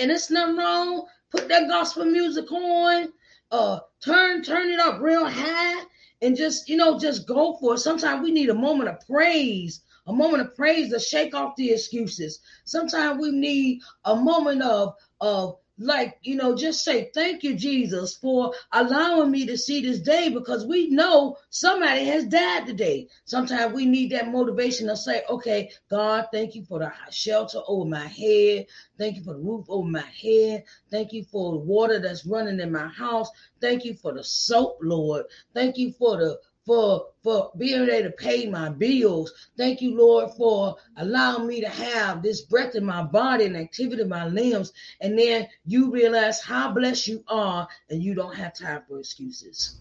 and 0.00 0.10
it's 0.10 0.30
nothing 0.30 0.56
wrong. 0.56 1.06
Put 1.30 1.48
that 1.48 1.68
gospel 1.68 2.06
music 2.06 2.50
on, 2.50 3.12
uh, 3.52 3.80
turn, 4.02 4.42
turn 4.42 4.70
it 4.70 4.80
up 4.80 5.00
real 5.02 5.26
high, 5.26 5.84
and 6.22 6.34
just, 6.34 6.68
you 6.68 6.76
know, 6.78 6.98
just 6.98 7.26
go 7.26 7.56
for 7.58 7.74
it. 7.74 7.78
Sometimes 7.78 8.22
we 8.22 8.32
need 8.32 8.48
a 8.48 8.54
moment 8.54 8.88
of 8.88 9.06
praise 9.06 9.82
a 10.10 10.12
moment 10.12 10.42
of 10.42 10.56
praise 10.56 10.90
to 10.90 10.98
shake 10.98 11.34
off 11.34 11.54
the 11.56 11.70
excuses. 11.70 12.40
Sometimes 12.64 13.20
we 13.20 13.30
need 13.30 13.80
a 14.04 14.16
moment 14.16 14.62
of 14.62 14.94
of 15.20 15.56
like 15.78 16.18
you 16.22 16.34
know 16.34 16.54
just 16.54 16.84
say 16.84 17.10
thank 17.14 17.42
you 17.42 17.54
jesus 17.54 18.14
for 18.14 18.52
allowing 18.72 19.30
me 19.30 19.46
to 19.46 19.56
see 19.56 19.80
this 19.80 20.00
day 20.00 20.28
because 20.28 20.66
we 20.66 20.90
know 20.90 21.36
somebody 21.48 22.04
has 22.04 22.26
died 22.26 22.66
today. 22.66 23.08
Sometimes 23.24 23.72
we 23.72 23.86
need 23.86 24.12
that 24.12 24.30
motivation 24.30 24.88
to 24.88 24.96
say 24.96 25.22
okay 25.30 25.70
god 25.90 26.26
thank 26.32 26.54
you 26.54 26.64
for 26.64 26.80
the 26.80 26.92
shelter 27.10 27.60
over 27.66 27.88
my 27.88 28.06
head. 28.06 28.66
Thank 28.98 29.16
you 29.16 29.22
for 29.22 29.32
the 29.32 29.40
roof 29.40 29.64
over 29.68 29.88
my 29.88 30.00
head. 30.22 30.64
Thank 30.90 31.12
you 31.14 31.24
for 31.24 31.52
the 31.52 31.58
water 31.58 31.98
that's 31.98 32.26
running 32.26 32.60
in 32.60 32.72
my 32.72 32.88
house. 32.88 33.30
Thank 33.60 33.84
you 33.84 33.94
for 33.94 34.12
the 34.12 34.24
soap 34.24 34.78
lord. 34.82 35.24
Thank 35.54 35.78
you 35.78 35.92
for 35.92 36.18
the 36.18 36.40
for 36.66 37.06
for 37.22 37.50
being 37.56 37.88
able 37.88 38.08
to 38.08 38.10
pay 38.16 38.48
my 38.48 38.68
bills. 38.68 39.32
Thank 39.56 39.80
you, 39.82 39.96
Lord, 39.96 40.30
for 40.36 40.76
allowing 40.96 41.46
me 41.46 41.60
to 41.60 41.68
have 41.68 42.22
this 42.22 42.42
breath 42.42 42.74
in 42.74 42.84
my 42.84 43.02
body 43.02 43.44
and 43.46 43.56
activity 43.56 44.02
in 44.02 44.08
my 44.08 44.26
limbs. 44.26 44.72
And 45.00 45.18
then 45.18 45.48
you 45.66 45.90
realize 45.90 46.40
how 46.40 46.72
blessed 46.72 47.08
you 47.08 47.24
are, 47.28 47.68
and 47.90 48.02
you 48.02 48.14
don't 48.14 48.34
have 48.34 48.54
time 48.54 48.82
for 48.88 48.98
excuses. 48.98 49.80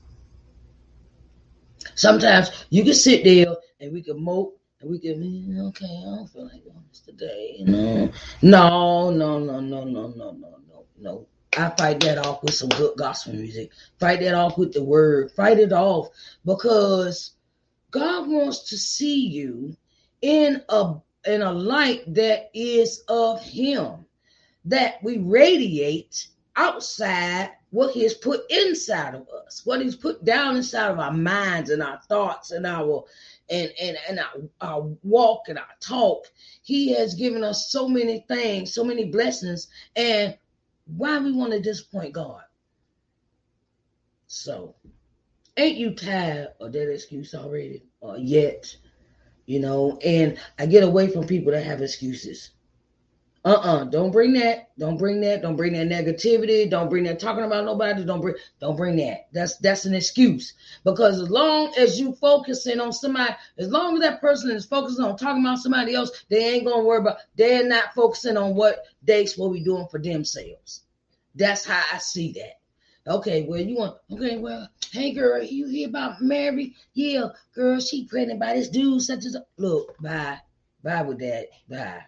Sometimes 1.95 2.65
you 2.69 2.83
can 2.83 2.93
sit 2.93 3.23
there 3.23 3.55
and 3.79 3.93
we 3.93 4.01
can 4.01 4.21
mope 4.21 4.59
and 4.81 4.89
we 4.89 4.99
can, 4.99 5.57
okay, 5.67 5.85
I 5.85 6.15
don't 6.15 6.27
feel 6.27 6.43
like 6.43 6.63
doing 6.63 6.83
this 6.89 7.01
today. 7.01 7.63
No, 7.65 8.11
no, 8.41 9.09
no, 9.11 9.39
no, 9.39 9.59
no, 9.59 9.83
no, 9.83 10.07
no, 10.11 10.31
no, 10.31 10.85
no. 10.97 11.27
I 11.57 11.69
fight 11.71 11.99
that 12.01 12.17
off 12.19 12.43
with 12.43 12.53
some 12.53 12.69
good 12.69 12.95
gospel 12.97 13.33
music. 13.33 13.71
Fight 13.99 14.19
that 14.21 14.35
off 14.35 14.57
with 14.57 14.73
the 14.73 14.83
word. 14.83 15.31
Fight 15.31 15.59
it 15.59 15.73
off 15.73 16.09
because 16.45 17.31
God 17.91 18.29
wants 18.29 18.69
to 18.69 18.77
see 18.77 19.27
you 19.27 19.75
in 20.21 20.61
a 20.69 20.95
in 21.25 21.41
a 21.41 21.51
light 21.51 22.01
that 22.13 22.49
is 22.53 23.03
of 23.07 23.41
him 23.41 24.05
that 24.65 25.01
we 25.03 25.17
radiate 25.17 26.27
outside 26.55 27.51
what 27.71 27.91
he 27.93 28.03
has 28.03 28.13
put 28.13 28.41
inside 28.49 29.15
of 29.15 29.27
us 29.29 29.65
what 29.65 29.81
he's 29.81 29.95
put 29.95 30.23
down 30.25 30.55
inside 30.55 30.91
of 30.91 30.99
our 30.99 31.13
minds 31.13 31.69
and 31.69 31.81
our 31.83 31.99
thoughts 32.09 32.51
and 32.51 32.65
our 32.65 33.03
and 33.49 33.71
and, 33.81 33.97
and 34.07 34.19
our, 34.19 34.41
our 34.61 34.81
walk 35.03 35.43
and 35.47 35.57
our 35.57 35.75
talk 35.79 36.25
he 36.61 36.93
has 36.93 37.15
given 37.15 37.43
us 37.43 37.69
so 37.71 37.87
many 37.87 38.25
things 38.27 38.73
so 38.73 38.83
many 38.83 39.05
blessings 39.05 39.67
and 39.95 40.37
why 40.95 41.19
we 41.19 41.31
want 41.31 41.51
to 41.51 41.61
disappoint 41.61 42.13
God? 42.13 42.41
So, 44.27 44.75
ain't 45.57 45.77
you 45.77 45.93
tired 45.95 46.49
of 46.59 46.71
that 46.73 46.91
excuse 46.91 47.33
already 47.33 47.83
or 48.01 48.17
yet? 48.17 48.75
You 49.45 49.59
know, 49.59 49.97
and 50.03 50.37
I 50.59 50.67
get 50.67 50.83
away 50.83 51.09
from 51.09 51.25
people 51.25 51.51
that 51.51 51.63
have 51.63 51.81
excuses. 51.81 52.51
Uh-uh. 53.45 53.85
Don't 53.85 54.11
bring 54.11 54.33
that. 54.33 54.69
Don't 54.77 54.97
bring 54.97 55.21
that. 55.21 55.41
Don't 55.41 55.55
bring 55.55 55.73
that 55.73 55.87
negativity. 55.87 56.69
Don't 56.69 56.89
bring 56.89 57.05
that 57.05 57.19
talking 57.19 57.45
about 57.45 57.63
nobody. 57.63 58.03
Don't 58.03 58.19
bring 58.19 58.35
don't 58.59 58.75
bring 58.75 58.97
that. 58.97 59.27
That's 59.31 59.57
that's 59.57 59.85
an 59.85 59.93
excuse. 59.93 60.53
Because 60.83 61.21
as 61.21 61.29
long 61.29 61.73
as 61.77 61.99
you 61.99 62.13
focusing 62.13 62.81
on 62.81 62.91
somebody, 62.91 63.33
as 63.57 63.69
long 63.69 63.95
as 63.95 64.01
that 64.01 64.19
person 64.19 64.51
is 64.51 64.65
focusing 64.65 65.05
on 65.05 65.15
talking 65.15 65.41
about 65.41 65.59
somebody 65.59 65.95
else, 65.95 66.25
they 66.29 66.53
ain't 66.53 66.65
gonna 66.65 66.83
worry 66.83 66.99
about 66.99 67.17
they're 67.37 67.67
not 67.67 67.93
focusing 67.93 68.35
on 68.35 68.55
what 68.55 68.83
they 69.03 69.25
supposed 69.25 69.55
to 69.55 69.59
be 69.59 69.63
doing 69.63 69.87
for 69.89 69.99
themselves. 69.99 70.83
That's 71.33 71.63
how 71.63 71.81
I 71.93 71.99
see 71.99 72.33
that. 72.33 72.59
Okay, 73.07 73.43
well, 73.43 73.61
you 73.61 73.77
want 73.77 73.97
okay, 74.11 74.37
well, 74.37 74.67
hey 74.91 75.13
girl, 75.13 75.41
you 75.41 75.65
hear 75.67 75.87
about 75.87 76.21
Mary? 76.21 76.75
Yeah, 76.93 77.27
girl, 77.55 77.79
she 77.79 78.05
pregnant 78.05 78.41
by 78.41 78.55
this 78.55 78.67
dude, 78.67 79.01
such 79.01 79.25
as 79.25 79.37
look, 79.55 79.97
bye. 79.99 80.39
Bye 80.83 81.01
with 81.01 81.19
that. 81.19 81.47
Bye. 81.69 82.03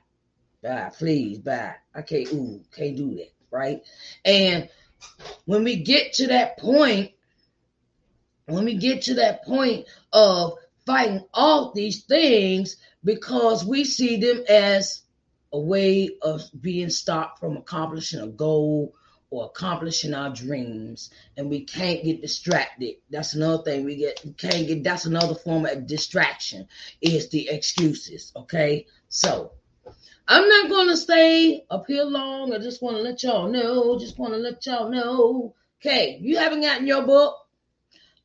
Bye, 0.61 0.91
please, 0.97 1.39
bye. 1.39 1.75
I 1.93 2.01
can't, 2.03 2.31
ooh, 2.33 2.61
can't 2.75 2.95
do 2.95 3.15
that, 3.15 3.31
right? 3.49 3.81
And 4.23 4.69
when 5.45 5.63
we 5.63 5.77
get 5.77 6.13
to 6.13 6.27
that 6.27 6.59
point, 6.59 7.11
when 8.45 8.65
we 8.65 8.75
get 8.75 9.03
to 9.03 9.15
that 9.15 9.43
point 9.43 9.87
of 10.13 10.53
fighting 10.85 11.23
all 11.33 11.71
these 11.73 12.03
things 12.03 12.77
because 13.03 13.65
we 13.65 13.83
see 13.83 14.17
them 14.17 14.43
as 14.47 15.01
a 15.53 15.59
way 15.59 16.09
of 16.21 16.41
being 16.59 16.89
stopped 16.89 17.39
from 17.39 17.57
accomplishing 17.57 18.19
a 18.19 18.27
goal 18.27 18.93
or 19.29 19.45
accomplishing 19.45 20.13
our 20.13 20.29
dreams 20.29 21.09
and 21.37 21.49
we 21.49 21.63
can't 21.63 22.03
get 22.03 22.21
distracted 22.21 22.95
that's 23.09 23.33
another 23.33 23.63
thing 23.63 23.85
we 23.85 23.95
get 23.95 24.19
we 24.25 24.33
can't 24.33 24.67
get 24.67 24.83
that's 24.83 25.05
another 25.05 25.35
form 25.35 25.65
of 25.65 25.87
distraction 25.87 26.67
is 27.01 27.29
the 27.29 27.47
excuses 27.49 28.33
okay 28.35 28.85
so 29.07 29.51
I'm 30.27 30.47
not 30.47 30.69
to 30.91 30.97
stay 30.97 31.63
up 31.69 31.85
here 31.87 32.03
long. 32.03 32.53
I 32.53 32.59
just 32.59 32.81
want 32.81 32.97
to 32.97 33.01
let 33.01 33.23
y'all 33.23 33.49
know. 33.49 33.97
Just 33.99 34.19
want 34.19 34.33
to 34.33 34.39
let 34.39 34.65
y'all 34.65 34.89
know. 34.89 35.55
Okay, 35.79 36.17
you 36.21 36.37
haven't 36.37 36.61
gotten 36.61 36.85
your 36.85 37.03
book. 37.03 37.35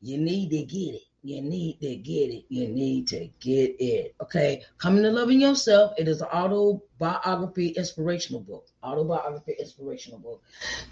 You 0.01 0.17
need 0.17 0.49
to 0.51 0.63
get 0.63 0.95
it. 0.95 1.01
You 1.23 1.41
need 1.41 1.81
to 1.81 1.95
get 1.95 2.29
it. 2.29 2.45
You 2.49 2.67
need 2.67 3.07
to 3.09 3.29
get 3.39 3.75
it. 3.79 4.15
Okay. 4.21 4.63
Coming 4.77 5.03
to 5.03 5.11
loving 5.11 5.41
yourself. 5.41 5.93
It 5.97 6.07
is 6.07 6.21
an 6.21 6.27
autobiography, 6.27 7.69
inspirational 7.69 8.41
book. 8.41 8.67
Autobiography, 8.83 9.55
inspirational 9.59 10.19
book. 10.19 10.41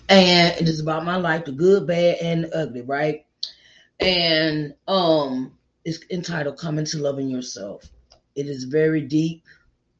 And 0.09 0.59
it 0.59 0.67
is 0.67 0.79
about 0.79 1.05
my 1.05 1.17
life, 1.17 1.45
the 1.45 1.51
good, 1.51 1.87
bad, 1.87 2.17
and 2.21 2.43
the 2.45 2.57
ugly, 2.57 2.81
right? 2.81 3.25
And 3.99 4.73
um 4.87 5.53
it's 5.85 5.99
entitled 6.09 6.57
Coming 6.57 6.85
to 6.85 6.97
Loving 6.97 7.29
Yourself. 7.29 7.87
It 8.35 8.47
is 8.47 8.63
very 8.63 9.01
deep. 9.01 9.43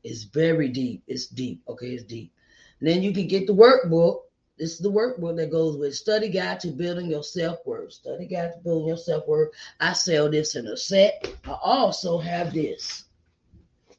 It's 0.06 0.24
very 0.24 0.70
deep. 0.70 1.04
It's 1.08 1.28
deep. 1.28 1.64
Okay, 1.68 1.88
it's 1.88 2.04
deep. 2.04 2.32
And 2.80 2.88
then 2.88 3.02
you 3.02 3.14
can 3.14 3.28
get 3.28 3.48
the 3.48 3.54
workbook 3.54 4.22
this 4.58 4.72
is 4.72 4.80
the 4.80 4.92
workbook 4.92 5.36
that 5.36 5.52
goes 5.52 5.76
with 5.76 5.96
study 5.96 6.30
guide 6.30 6.62
to 6.62 6.70
building 6.70 7.10
your 7.10 7.24
self-worth. 7.24 7.92
Study 7.92 8.26
guide 8.26 8.54
to 8.54 8.60
building 8.60 8.88
your 8.88 8.98
self-worth. 8.98 9.50
I 9.82 9.92
sell 9.94 10.32
this 10.32 10.56
in 10.56 10.68
a 10.68 10.78
set. 10.78 11.30
I 11.46 11.58
also 11.62 12.18
have 12.18 12.54
this. 12.54 13.04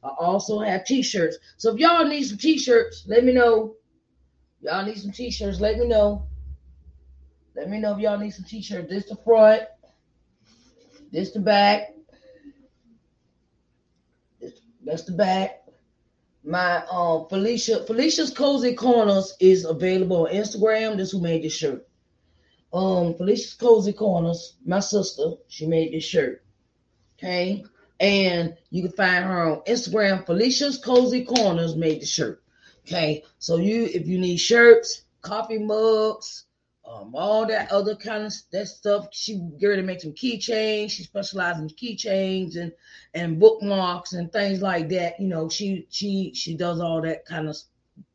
I 0.03 0.09
also 0.19 0.59
have 0.59 0.85
t-shirts. 0.85 1.37
So 1.57 1.73
if 1.73 1.79
y'all 1.79 2.05
need 2.05 2.23
some 2.23 2.39
t-shirts, 2.39 3.03
let 3.07 3.23
me 3.23 3.33
know. 3.33 3.75
Y'all 4.61 4.83
need 4.83 4.97
some 4.97 5.11
t-shirts, 5.11 5.59
let 5.59 5.77
me 5.77 5.87
know. 5.87 6.27
Let 7.55 7.69
me 7.69 7.79
know 7.79 7.93
if 7.93 7.99
y'all 7.99 8.17
need 8.17 8.31
some 8.31 8.45
t-shirts. 8.45 8.89
This 8.89 9.09
the 9.09 9.15
front. 9.17 9.63
This 11.11 11.31
the 11.31 11.39
back. 11.39 11.93
That's 14.83 15.03
the 15.03 15.11
back 15.11 15.66
my 16.47 16.83
um 16.89 17.27
Felicia 17.27 17.83
Felicia's 17.83 18.31
Cozy 18.31 18.73
Corners 18.73 19.35
is 19.39 19.65
available 19.65 20.27
on 20.27 20.33
Instagram. 20.33 20.97
This 20.97 21.11
who 21.11 21.21
made 21.21 21.43
this 21.43 21.55
shirt. 21.55 21.85
Um 22.73 23.15
Felicia's 23.15 23.53
Cozy 23.53 23.93
Corners, 23.93 24.55
my 24.65 24.79
sister, 24.79 25.31
she 25.49 25.67
made 25.67 25.93
this 25.93 26.05
shirt. 26.05 26.43
Okay. 27.17 27.65
And 27.99 28.55
you 28.69 28.83
can 28.83 28.91
find 28.91 29.25
her 29.25 29.51
on 29.51 29.61
Instagram. 29.61 30.25
Felicia's 30.25 30.77
Cozy 30.77 31.25
Corners 31.25 31.75
made 31.75 32.01
the 32.01 32.05
shirt. 32.05 32.41
Okay. 32.87 33.23
So 33.39 33.57
you 33.57 33.83
if 33.83 34.07
you 34.07 34.17
need 34.17 34.37
shirts, 34.37 35.03
coffee 35.21 35.59
mugs, 35.59 36.45
um, 36.87 37.13
all 37.15 37.45
that 37.47 37.71
other 37.71 37.95
kind 37.95 38.25
of 38.25 38.33
that 38.51 38.67
stuff. 38.67 39.07
She 39.11 39.39
get 39.59 39.67
ready 39.67 39.81
to 39.81 39.85
make 39.85 40.01
some 40.01 40.13
keychains. 40.13 40.91
She 40.91 41.03
specializes 41.03 41.61
in 41.61 41.69
keychains 41.69 42.55
and 42.55 42.71
and 43.13 43.39
bookmarks 43.39 44.13
and 44.13 44.31
things 44.31 44.61
like 44.61 44.89
that. 44.89 45.19
You 45.19 45.27
know, 45.27 45.49
she 45.49 45.87
she 45.89 46.31
she 46.33 46.55
does 46.55 46.79
all 46.79 47.01
that 47.01 47.25
kind 47.25 47.49
of 47.49 47.57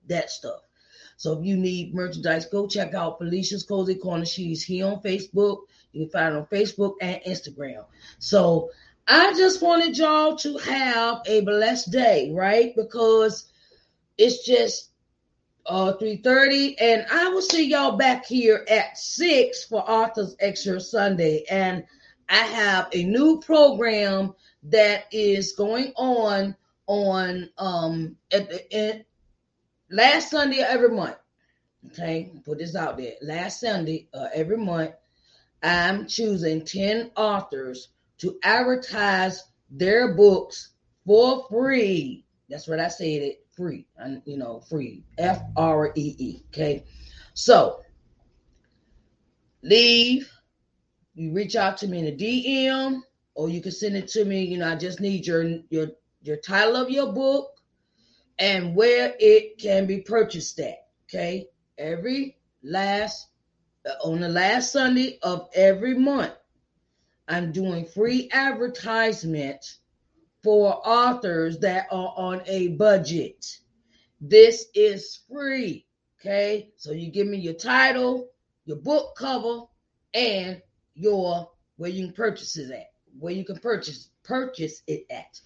that 0.08 0.30
stuff. 0.30 0.60
So 1.16 1.38
if 1.38 1.44
you 1.44 1.56
need 1.56 1.94
merchandise, 1.94 2.46
go 2.46 2.66
check 2.66 2.94
out 2.94 3.18
Felicia's 3.18 3.62
Cozy 3.62 3.94
Corner. 3.94 4.24
She's 4.24 4.62
here 4.62 4.86
on 4.86 5.02
Facebook. 5.02 5.62
You 5.92 6.06
can 6.06 6.10
find 6.10 6.34
her 6.34 6.40
on 6.40 6.46
Facebook 6.46 6.94
and 7.00 7.20
Instagram. 7.26 7.84
So 8.18 8.70
I 9.06 9.32
just 9.34 9.62
wanted 9.62 9.98
y'all 9.98 10.36
to 10.36 10.56
have 10.58 11.22
a 11.26 11.42
blessed 11.42 11.90
day, 11.90 12.32
right? 12.32 12.74
Because 12.74 13.50
it's 14.16 14.44
just 14.44 14.91
uh 15.66 15.92
3:30 15.94 16.76
and 16.80 17.06
I 17.10 17.28
will 17.28 17.42
see 17.42 17.68
y'all 17.68 17.96
back 17.96 18.26
here 18.26 18.64
at 18.68 18.98
6 18.98 19.64
for 19.64 19.88
Author's 19.88 20.34
Extra 20.40 20.80
Sunday 20.80 21.44
and 21.50 21.84
I 22.28 22.38
have 22.38 22.88
a 22.92 23.04
new 23.04 23.40
program 23.40 24.34
that 24.64 25.04
is 25.12 25.52
going 25.52 25.92
on 25.96 26.56
on 26.86 27.48
um 27.58 28.16
at 28.32 28.50
the 28.50 28.72
end 28.72 29.04
last 29.90 30.30
Sunday 30.30 30.58
every 30.60 30.90
month. 30.90 31.16
Okay, 31.88 32.32
put 32.44 32.58
this 32.58 32.76
out 32.76 32.96
there. 32.96 33.14
Last 33.22 33.60
Sunday 33.60 34.08
uh, 34.14 34.28
every 34.34 34.56
month 34.56 34.94
I'm 35.62 36.08
choosing 36.08 36.64
10 36.64 37.12
authors 37.16 37.88
to 38.18 38.38
advertise 38.42 39.44
their 39.70 40.14
books 40.14 40.70
for 41.06 41.46
free. 41.48 42.24
That's 42.48 42.66
what 42.66 42.80
I 42.80 42.88
said 42.88 43.22
it 43.22 43.41
free, 43.56 43.86
and 43.96 44.22
you 44.24 44.36
know, 44.36 44.60
free. 44.60 45.04
F 45.18 45.42
R 45.56 45.92
E 45.94 46.14
E. 46.18 46.42
Okay. 46.48 46.84
So 47.34 47.82
leave. 49.62 50.30
You 51.14 51.32
reach 51.32 51.56
out 51.56 51.76
to 51.78 51.88
me 51.88 51.98
in 51.98 52.06
a 52.06 52.16
DM, 52.16 53.00
or 53.34 53.48
you 53.48 53.60
can 53.60 53.72
send 53.72 53.96
it 53.96 54.08
to 54.08 54.24
me. 54.24 54.44
You 54.44 54.58
know, 54.58 54.68
I 54.68 54.76
just 54.76 55.00
need 55.00 55.26
your 55.26 55.44
your 55.70 55.88
your 56.22 56.36
title 56.36 56.76
of 56.76 56.90
your 56.90 57.12
book 57.12 57.50
and 58.38 58.74
where 58.74 59.14
it 59.18 59.58
can 59.58 59.86
be 59.86 60.00
purchased 60.00 60.58
at. 60.60 60.86
Okay. 61.04 61.48
Every 61.78 62.38
last 62.62 63.28
uh, 63.86 63.90
on 64.04 64.20
the 64.20 64.28
last 64.28 64.72
Sunday 64.72 65.18
of 65.22 65.48
every 65.54 65.94
month, 65.94 66.32
I'm 67.28 67.52
doing 67.52 67.86
free 67.86 68.28
advertisements 68.32 69.78
for 70.42 70.86
authors 70.86 71.58
that 71.60 71.86
are 71.90 72.14
on 72.16 72.42
a 72.46 72.68
budget. 72.68 73.58
This 74.20 74.66
is 74.74 75.20
free. 75.30 75.86
Okay. 76.20 76.70
So 76.76 76.92
you 76.92 77.10
give 77.10 77.26
me 77.26 77.38
your 77.38 77.54
title, 77.54 78.28
your 78.64 78.76
book 78.76 79.16
cover, 79.16 79.62
and 80.14 80.62
your 80.94 81.50
where 81.76 81.90
you 81.90 82.06
can 82.06 82.14
purchase 82.14 82.56
it 82.56 82.70
at, 82.70 82.92
where 83.18 83.32
you 83.32 83.44
can 83.44 83.58
purchase 83.58 84.08
purchase 84.22 84.82
it 84.86 85.06
at. 85.10 85.40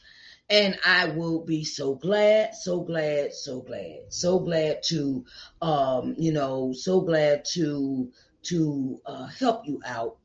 And 0.48 0.78
I 0.84 1.06
will 1.06 1.44
be 1.44 1.64
so 1.64 1.94
glad, 1.94 2.54
so 2.54 2.80
glad, 2.80 3.32
so 3.32 3.60
glad, 3.60 4.00
so 4.10 4.38
glad 4.38 4.82
to 4.84 5.24
um, 5.62 6.14
you 6.18 6.32
know, 6.32 6.72
so 6.72 7.00
glad 7.00 7.44
to 7.52 8.10
to 8.44 9.00
uh 9.06 9.26
help 9.26 9.66
you 9.66 9.80
out. 9.86 10.18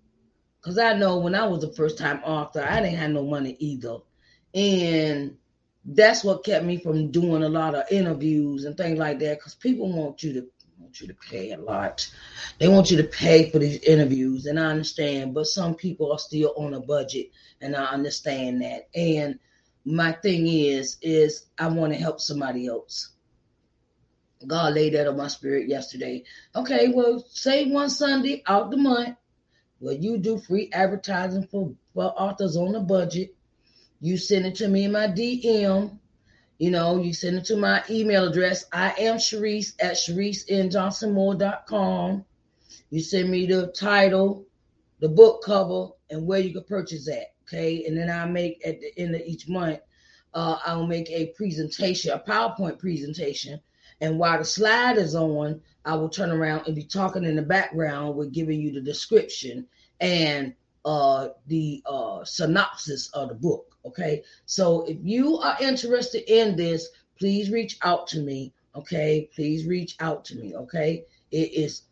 Cause 0.62 0.78
I 0.78 0.94
know 0.94 1.18
when 1.18 1.34
I 1.34 1.48
was 1.48 1.64
a 1.64 1.74
first 1.74 1.98
time 1.98 2.22
author, 2.24 2.62
I 2.62 2.82
didn't 2.82 2.98
have 3.00 3.12
no 3.12 3.26
money 3.26 3.56
either. 3.60 3.98
And 4.54 5.38
that's 5.86 6.24
what 6.24 6.44
kept 6.44 6.66
me 6.66 6.78
from 6.78 7.12
doing 7.12 7.44
a 7.44 7.50
lot 7.50 7.76
of 7.76 7.86
interviews 7.92 8.66
and 8.66 8.78
things 8.78 9.00
like 9.00 9.20
that 9.20 9.40
because 9.40 9.56
people 9.56 9.92
want 9.92 10.22
you 10.24 10.34
to 10.34 10.48
want 10.80 11.00
you 11.00 11.08
to 11.08 11.14
pay 11.14 11.52
a 11.52 11.58
lot. 11.58 12.10
They 12.60 12.68
want 12.68 12.92
you 12.92 12.98
to 12.98 13.04
pay 13.04 13.50
for 13.50 13.60
these 13.60 13.82
interviews, 13.84 14.46
and 14.46 14.60
I 14.60 14.66
understand, 14.66 15.34
but 15.34 15.46
some 15.48 15.76
people 15.76 16.12
are 16.12 16.20
still 16.20 16.54
on 16.58 16.74
a 16.74 16.80
budget, 16.80 17.28
and 17.62 17.76
I 17.76 17.86
understand 17.86 18.62
that. 18.62 18.90
And 18.96 19.40
my 19.86 20.12
thing 20.12 20.48
is, 20.48 20.98
is 21.02 21.46
I 21.58 21.68
want 21.68 21.94
to 21.94 22.00
help 22.00 22.20
somebody 22.20 22.68
else. 22.68 23.12
God 24.46 24.74
laid 24.74 24.96
that 24.96 25.08
on 25.08 25.18
my 25.18 25.28
spirit 25.28 25.68
yesterday. 25.68 26.24
Okay, 26.56 26.90
well, 26.94 27.24
say 27.30 27.70
one 27.70 27.90
Sunday 27.90 28.44
out 28.48 28.72
the 28.72 28.78
month 28.78 29.16
where 29.80 29.94
you 29.94 30.18
do 30.18 30.40
free 30.40 30.70
advertising 30.74 31.48
for, 31.48 31.74
for 31.94 32.06
authors 32.20 32.58
on 32.58 32.76
a 32.76 32.80
budget 32.80 33.36
you 34.02 34.18
send 34.18 34.46
it 34.48 34.56
to 34.56 34.68
me 34.68 34.84
in 34.86 34.92
my 34.92 35.08
DM. 35.08 35.98
You 36.58 36.72
know, 36.72 37.02
you 37.02 37.14
send 37.14 37.38
it 37.38 37.46
to 37.46 37.56
my 37.56 37.82
email 37.90 38.28
address. 38.28 38.66
I 38.74 38.94
am 38.98 39.16
Sharice 39.18 39.74
at 39.80 39.94
ShariceNJohnsonMoore.com. 39.94 42.26
You 42.90 43.02
send 43.02 43.30
me 43.30 43.46
the 43.46 43.68
title, 43.68 44.46
the 45.00 45.08
book 45.08 45.44
cover, 45.44 45.90
and 46.10 46.26
where 46.28 46.40
you 46.40 46.52
can 46.52 46.64
purchase 46.64 47.06
that. 47.06 47.36
Okay. 47.48 47.86
And 47.86 47.96
then 47.96 48.10
I 48.10 48.26
make 48.26 48.60
at 48.66 48.82
the 48.82 48.92
end 48.98 49.14
of 49.16 49.22
each 49.22 49.48
month, 49.48 49.80
uh, 50.34 50.58
I'll 50.66 50.88
make 50.88 51.10
a 51.10 51.28
presentation, 51.38 52.12
a 52.12 52.20
PowerPoint 52.20 52.80
presentation. 52.80 53.62
And 54.00 54.18
while 54.18 54.40
the 54.40 54.46
slide 54.46 54.98
is 54.98 55.14
on, 55.16 55.62
I 55.86 55.96
will 55.96 56.10
turn 56.10 56.32
around 56.32 56.66
and 56.66 56.76
be 56.76 56.84
talking 56.84 57.24
in 57.24 57.36
the 57.36 57.44
background 57.44 58.16
with 58.16 58.34
giving 58.34 58.60
you 58.60 58.72
the 58.72 58.82
description 58.82 59.68
and 60.00 60.56
uh, 60.86 61.28
the 61.48 61.84
uh, 61.86 62.24
synopsis 62.24 63.10
of 63.10 63.30
the 63.30 63.36
book. 63.36 63.71
Okay. 63.86 64.24
So 64.46 64.84
if 64.84 64.98
you 65.02 65.38
are 65.38 65.58
interested 65.62 66.32
in 66.32 66.56
this, 66.56 66.90
please 67.18 67.50
reach 67.50 67.78
out 67.82 68.08
to 68.08 68.20
me. 68.20 68.54
Okay. 68.76 69.30
Please 69.34 69.66
reach 69.66 69.96
out 70.00 70.26
to 70.26 70.36
me. 70.36 70.56
Okay. 70.56 71.06
It 71.32 71.54
is 71.54 71.84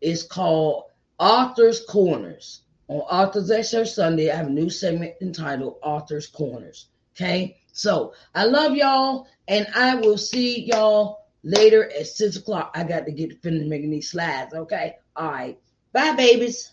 it's 0.00 0.22
called 0.22 0.84
Author's 1.18 1.84
Corners. 1.84 2.62
On 2.88 3.00
Author's 3.02 3.50
Extra 3.50 3.86
Sunday, 3.86 4.30
I 4.30 4.36
have 4.36 4.48
a 4.48 4.50
new 4.50 4.70
segment 4.70 5.14
entitled 5.20 5.76
Author's 5.82 6.26
Corners. 6.26 6.86
Okay. 7.14 7.58
So 7.72 8.14
I 8.34 8.44
love 8.44 8.74
y'all, 8.74 9.28
and 9.46 9.66
I 9.74 9.94
will 9.94 10.18
see 10.18 10.64
y'all 10.64 11.26
later 11.42 11.90
at 11.90 12.06
six 12.06 12.36
o'clock. 12.36 12.72
I 12.74 12.84
got 12.84 13.06
to 13.06 13.12
get 13.12 13.42
finished 13.42 13.68
making 13.68 13.90
these 13.90 14.10
slides. 14.10 14.54
Okay. 14.54 14.96
All 15.14 15.30
right. 15.30 15.58
Bye, 15.92 16.14
babies. 16.14 16.72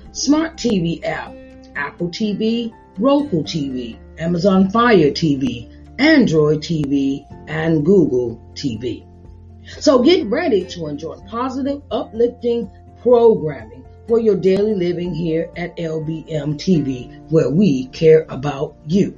Smart 0.11 0.57
TV 0.57 1.03
app, 1.05 1.33
Apple 1.75 2.09
TV, 2.09 2.73
Roku 2.97 3.43
TV, 3.43 3.97
Amazon 4.19 4.69
Fire 4.69 5.11
TV, 5.11 5.71
Android 5.99 6.59
TV, 6.59 7.25
and 7.47 7.85
Google 7.85 8.41
TV. 8.53 9.05
So 9.79 10.03
get 10.03 10.25
ready 10.27 10.65
to 10.65 10.87
enjoy 10.87 11.17
positive, 11.27 11.81
uplifting 11.91 12.69
programming 13.01 13.85
for 14.07 14.19
your 14.19 14.35
daily 14.35 14.75
living 14.75 15.13
here 15.13 15.49
at 15.55 15.77
LBM 15.77 16.55
TV, 16.55 17.29
where 17.29 17.49
we 17.49 17.85
care 17.87 18.25
about 18.29 18.75
you. 18.87 19.17